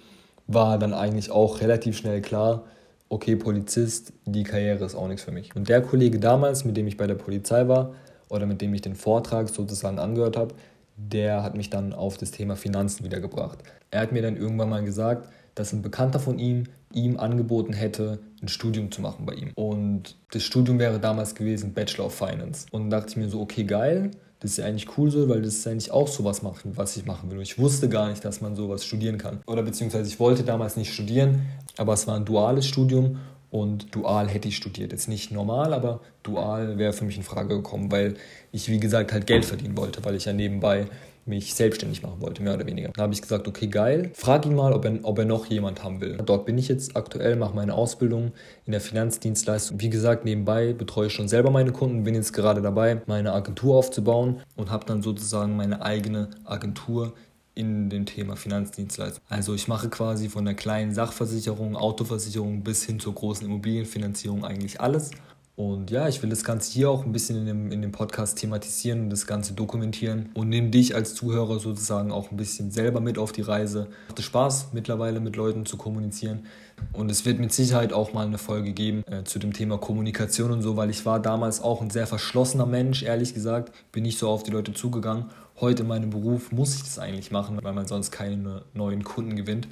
war 0.47 0.77
dann 0.79 0.93
eigentlich 0.93 1.29
auch 1.31 1.59
relativ 1.59 1.97
schnell 1.97 2.21
klar, 2.21 2.63
okay, 3.09 3.35
Polizist, 3.35 4.13
die 4.25 4.43
Karriere 4.43 4.85
ist 4.85 4.95
auch 4.95 5.09
nichts 5.09 5.23
für 5.23 5.31
mich. 5.31 5.53
Und 5.55 5.67
der 5.67 5.81
Kollege 5.81 6.19
damals, 6.19 6.63
mit 6.63 6.77
dem 6.77 6.87
ich 6.87 6.95
bei 6.95 7.07
der 7.07 7.15
Polizei 7.15 7.67
war, 7.67 7.93
oder 8.31 8.45
mit 8.45 8.61
dem 8.61 8.73
ich 8.73 8.81
den 8.81 8.95
Vortrag 8.95 9.49
sozusagen 9.49 9.99
angehört 9.99 10.37
habe, 10.37 10.55
der 10.95 11.43
hat 11.43 11.55
mich 11.55 11.69
dann 11.69 11.93
auf 11.93 12.17
das 12.17 12.31
Thema 12.31 12.55
Finanzen 12.55 13.03
wiedergebracht. 13.03 13.59
Er 13.91 14.01
hat 14.01 14.11
mir 14.11 14.21
dann 14.21 14.37
irgendwann 14.37 14.69
mal 14.69 14.83
gesagt, 14.83 15.27
dass 15.55 15.73
ein 15.73 15.81
Bekannter 15.81 16.19
von 16.19 16.39
ihm 16.39 16.63
ihm 16.93 17.17
angeboten 17.17 17.73
hätte, 17.73 18.19
ein 18.41 18.47
Studium 18.47 18.91
zu 18.91 19.01
machen 19.01 19.25
bei 19.25 19.33
ihm. 19.33 19.51
Und 19.55 20.17
das 20.31 20.43
Studium 20.43 20.79
wäre 20.79 20.99
damals 20.99 21.35
gewesen 21.35 21.73
Bachelor 21.73 22.07
of 22.07 22.15
Finance. 22.15 22.67
Und 22.71 22.89
dachte 22.89 23.09
ich 23.09 23.17
mir 23.17 23.29
so, 23.29 23.39
okay, 23.41 23.63
geil, 23.63 24.11
das 24.41 24.51
ist 24.51 24.57
ja 24.57 24.65
eigentlich 24.65 24.97
cool 24.97 25.11
so, 25.11 25.29
weil 25.29 25.41
das 25.41 25.53
ist 25.53 25.67
eigentlich 25.67 25.91
auch 25.91 26.07
sowas 26.07 26.41
machen, 26.41 26.71
was 26.75 26.97
ich 26.97 27.05
machen 27.05 27.29
will. 27.29 27.37
Und 27.37 27.43
ich 27.43 27.59
wusste 27.59 27.87
gar 27.87 28.09
nicht, 28.09 28.25
dass 28.25 28.41
man 28.41 28.55
sowas 28.55 28.83
studieren 28.83 29.17
kann. 29.17 29.41
Oder 29.45 29.63
beziehungsweise 29.63 30.09
ich 30.09 30.19
wollte 30.19 30.43
damals 30.43 30.75
nicht 30.75 30.93
studieren, 30.93 31.43
aber 31.77 31.93
es 31.93 32.07
war 32.07 32.15
ein 32.15 32.25
duales 32.25 32.67
Studium 32.67 33.19
und 33.51 33.93
dual 33.93 34.29
hätte 34.29 34.47
ich 34.47 34.55
studiert. 34.55 34.91
Jetzt 34.91 35.07
nicht 35.07 35.31
normal, 35.31 35.73
aber 35.73 35.99
dual 36.23 36.77
wäre 36.77 36.93
für 36.93 37.05
mich 37.05 37.17
in 37.17 37.23
Frage 37.23 37.57
gekommen, 37.57 37.91
weil 37.91 38.15
ich, 38.51 38.69
wie 38.69 38.79
gesagt, 38.79 39.13
halt 39.13 39.27
Geld 39.27 39.45
verdienen 39.45 39.77
wollte, 39.77 40.03
weil 40.03 40.15
ich 40.15 40.25
ja 40.25 40.33
nebenbei 40.33 40.87
mich 41.25 41.53
selbstständig 41.53 42.01
machen 42.01 42.19
wollte, 42.19 42.41
mehr 42.41 42.55
oder 42.55 42.65
weniger. 42.65 42.89
Da 42.95 43.03
habe 43.03 43.13
ich 43.13 43.21
gesagt, 43.21 43.47
okay, 43.47 43.67
geil, 43.67 44.09
frag 44.13 44.45
ihn 44.45 44.55
mal, 44.55 44.73
ob 44.73 44.85
er, 44.85 44.99
ob 45.03 45.19
er 45.19 45.25
noch 45.25 45.45
jemand 45.45 45.83
haben 45.83 46.01
will. 46.01 46.17
Dort 46.25 46.45
bin 46.45 46.57
ich 46.57 46.67
jetzt 46.67 46.95
aktuell, 46.95 47.35
mache 47.35 47.55
meine 47.55 47.75
Ausbildung 47.75 48.31
in 48.65 48.71
der 48.71 48.81
Finanzdienstleistung. 48.81 49.79
Wie 49.79 49.89
gesagt, 49.89 50.25
nebenbei 50.25 50.73
betreue 50.73 51.07
ich 51.07 51.13
schon 51.13 51.27
selber 51.27 51.51
meine 51.51 51.71
Kunden, 51.71 52.03
bin 52.03 52.15
jetzt 52.15 52.33
gerade 52.33 52.61
dabei, 52.61 53.01
meine 53.05 53.33
Agentur 53.33 53.77
aufzubauen 53.77 54.41
und 54.55 54.71
habe 54.71 54.85
dann 54.85 55.03
sozusagen 55.03 55.55
meine 55.55 55.83
eigene 55.83 56.29
Agentur, 56.43 57.13
in 57.53 57.89
dem 57.89 58.05
Thema 58.05 58.35
Finanzdienstleistung. 58.35 59.23
Also 59.27 59.53
ich 59.53 59.67
mache 59.67 59.89
quasi 59.89 60.29
von 60.29 60.45
der 60.45 60.53
kleinen 60.53 60.93
Sachversicherung, 60.93 61.75
Autoversicherung 61.75 62.63
bis 62.63 62.83
hin 62.83 62.99
zur 62.99 63.13
großen 63.13 63.45
Immobilienfinanzierung 63.45 64.45
eigentlich 64.45 64.79
alles. 64.79 65.11
Und 65.55 65.91
ja, 65.91 66.07
ich 66.07 66.23
will 66.23 66.29
das 66.29 66.43
Ganze 66.43 66.71
hier 66.71 66.89
auch 66.89 67.05
ein 67.05 67.11
bisschen 67.11 67.37
in 67.37 67.45
dem, 67.45 67.71
in 67.71 67.81
dem 67.81 67.91
Podcast 67.91 68.37
thematisieren 68.37 69.01
und 69.01 69.09
das 69.09 69.27
Ganze 69.27 69.53
dokumentieren 69.53 70.29
und 70.33 70.49
nehme 70.49 70.69
dich 70.69 70.95
als 70.95 71.13
Zuhörer 71.13 71.59
sozusagen 71.59 72.11
auch 72.11 72.31
ein 72.31 72.37
bisschen 72.37 72.71
selber 72.71 72.99
mit 72.99 73.17
auf 73.17 73.31
die 73.31 73.41
Reise. 73.41 73.87
Macht 74.07 74.19
es 74.19 74.25
Spaß, 74.25 74.69
mittlerweile 74.73 75.19
mit 75.19 75.35
Leuten 75.35 75.65
zu 75.65 75.77
kommunizieren. 75.77 76.45
Und 76.93 77.11
es 77.11 77.25
wird 77.25 77.39
mit 77.39 77.53
Sicherheit 77.53 77.93
auch 77.93 78.13
mal 78.13 78.25
eine 78.25 78.39
Folge 78.39 78.71
geben 78.71 79.03
äh, 79.05 79.23
zu 79.23 79.37
dem 79.37 79.53
Thema 79.53 79.77
Kommunikation 79.77 80.51
und 80.51 80.61
so, 80.61 80.77
weil 80.77 80.89
ich 80.89 81.05
war 81.05 81.19
damals 81.19 81.61
auch 81.61 81.81
ein 81.81 81.91
sehr 81.91 82.07
verschlossener 82.07 82.65
Mensch, 82.65 83.03
ehrlich 83.03 83.33
gesagt. 83.33 83.71
Bin 83.91 84.03
nicht 84.03 84.17
so 84.17 84.29
auf 84.29 84.43
die 84.43 84.51
Leute 84.51 84.73
zugegangen 84.73 85.25
heute 85.61 85.83
in 85.83 85.87
meinem 85.87 86.09
Beruf 86.09 86.51
muss 86.51 86.75
ich 86.75 86.83
das 86.83 86.99
eigentlich 86.99 87.31
machen, 87.31 87.59
weil 87.61 87.73
man 87.73 87.87
sonst 87.87 88.11
keine 88.11 88.63
neuen 88.73 89.03
Kunden 89.03 89.35
gewinnt. 89.35 89.67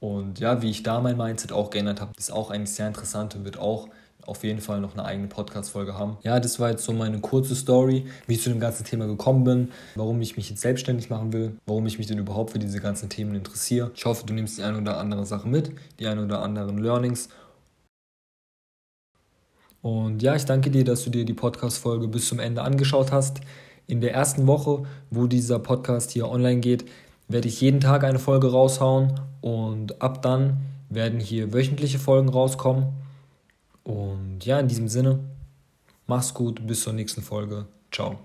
Und 0.00 0.40
ja, 0.40 0.62
wie 0.62 0.70
ich 0.70 0.82
da 0.82 1.00
mein 1.00 1.16
Mindset 1.16 1.52
auch 1.52 1.70
geändert 1.70 2.00
habe, 2.00 2.12
ist 2.16 2.32
auch 2.32 2.50
eigentlich 2.50 2.72
sehr 2.74 2.88
interessant 2.88 3.34
und 3.34 3.44
wird 3.44 3.58
auch 3.58 3.88
auf 4.26 4.42
jeden 4.44 4.60
Fall 4.60 4.80
noch 4.80 4.94
eine 4.94 5.04
eigene 5.04 5.28
Podcast-Folge 5.28 5.94
haben. 5.94 6.18
Ja, 6.22 6.40
das 6.40 6.58
war 6.58 6.70
jetzt 6.70 6.84
so 6.84 6.92
meine 6.92 7.20
kurze 7.20 7.54
Story, 7.54 8.06
wie 8.26 8.34
ich 8.34 8.42
zu 8.42 8.50
dem 8.50 8.60
ganzen 8.60 8.84
Thema 8.84 9.06
gekommen 9.06 9.44
bin, 9.44 9.72
warum 9.94 10.20
ich 10.20 10.36
mich 10.36 10.50
jetzt 10.50 10.60
selbstständig 10.60 11.10
machen 11.10 11.32
will, 11.32 11.56
warum 11.66 11.86
ich 11.86 11.98
mich 11.98 12.06
denn 12.06 12.18
überhaupt 12.18 12.50
für 12.50 12.58
diese 12.58 12.80
ganzen 12.80 13.08
Themen 13.08 13.34
interessiere. 13.34 13.90
Ich 13.94 14.04
hoffe, 14.04 14.26
du 14.26 14.34
nimmst 14.34 14.58
die 14.58 14.62
eine 14.62 14.78
oder 14.78 14.98
andere 14.98 15.24
Sache 15.24 15.48
mit, 15.48 15.70
die 16.00 16.06
eine 16.06 16.24
oder 16.24 16.42
anderen 16.42 16.78
Learnings. 16.78 17.28
Und 19.80 20.22
ja, 20.22 20.34
ich 20.34 20.44
danke 20.44 20.70
dir, 20.70 20.84
dass 20.84 21.04
du 21.04 21.10
dir 21.10 21.24
die 21.24 21.34
Podcast-Folge 21.34 22.08
bis 22.08 22.26
zum 22.28 22.40
Ende 22.40 22.62
angeschaut 22.62 23.12
hast. 23.12 23.40
In 23.86 24.00
der 24.00 24.12
ersten 24.12 24.48
Woche, 24.48 24.82
wo 25.10 25.28
dieser 25.28 25.60
Podcast 25.60 26.10
hier 26.10 26.28
online 26.28 26.58
geht, 26.58 26.84
werde 27.28 27.46
ich 27.46 27.60
jeden 27.60 27.80
Tag 27.80 28.02
eine 28.02 28.18
Folge 28.18 28.50
raushauen 28.50 29.20
und 29.40 30.02
ab 30.02 30.22
dann 30.22 30.56
werden 30.88 31.20
hier 31.20 31.52
wöchentliche 31.52 32.00
Folgen 32.00 32.28
rauskommen. 32.28 33.05
Und 33.86 34.44
ja, 34.44 34.58
in 34.58 34.66
diesem 34.66 34.88
Sinne, 34.88 35.20
mach's 36.08 36.34
gut, 36.34 36.66
bis 36.66 36.82
zur 36.82 36.92
nächsten 36.92 37.22
Folge. 37.22 37.66
Ciao. 37.92 38.18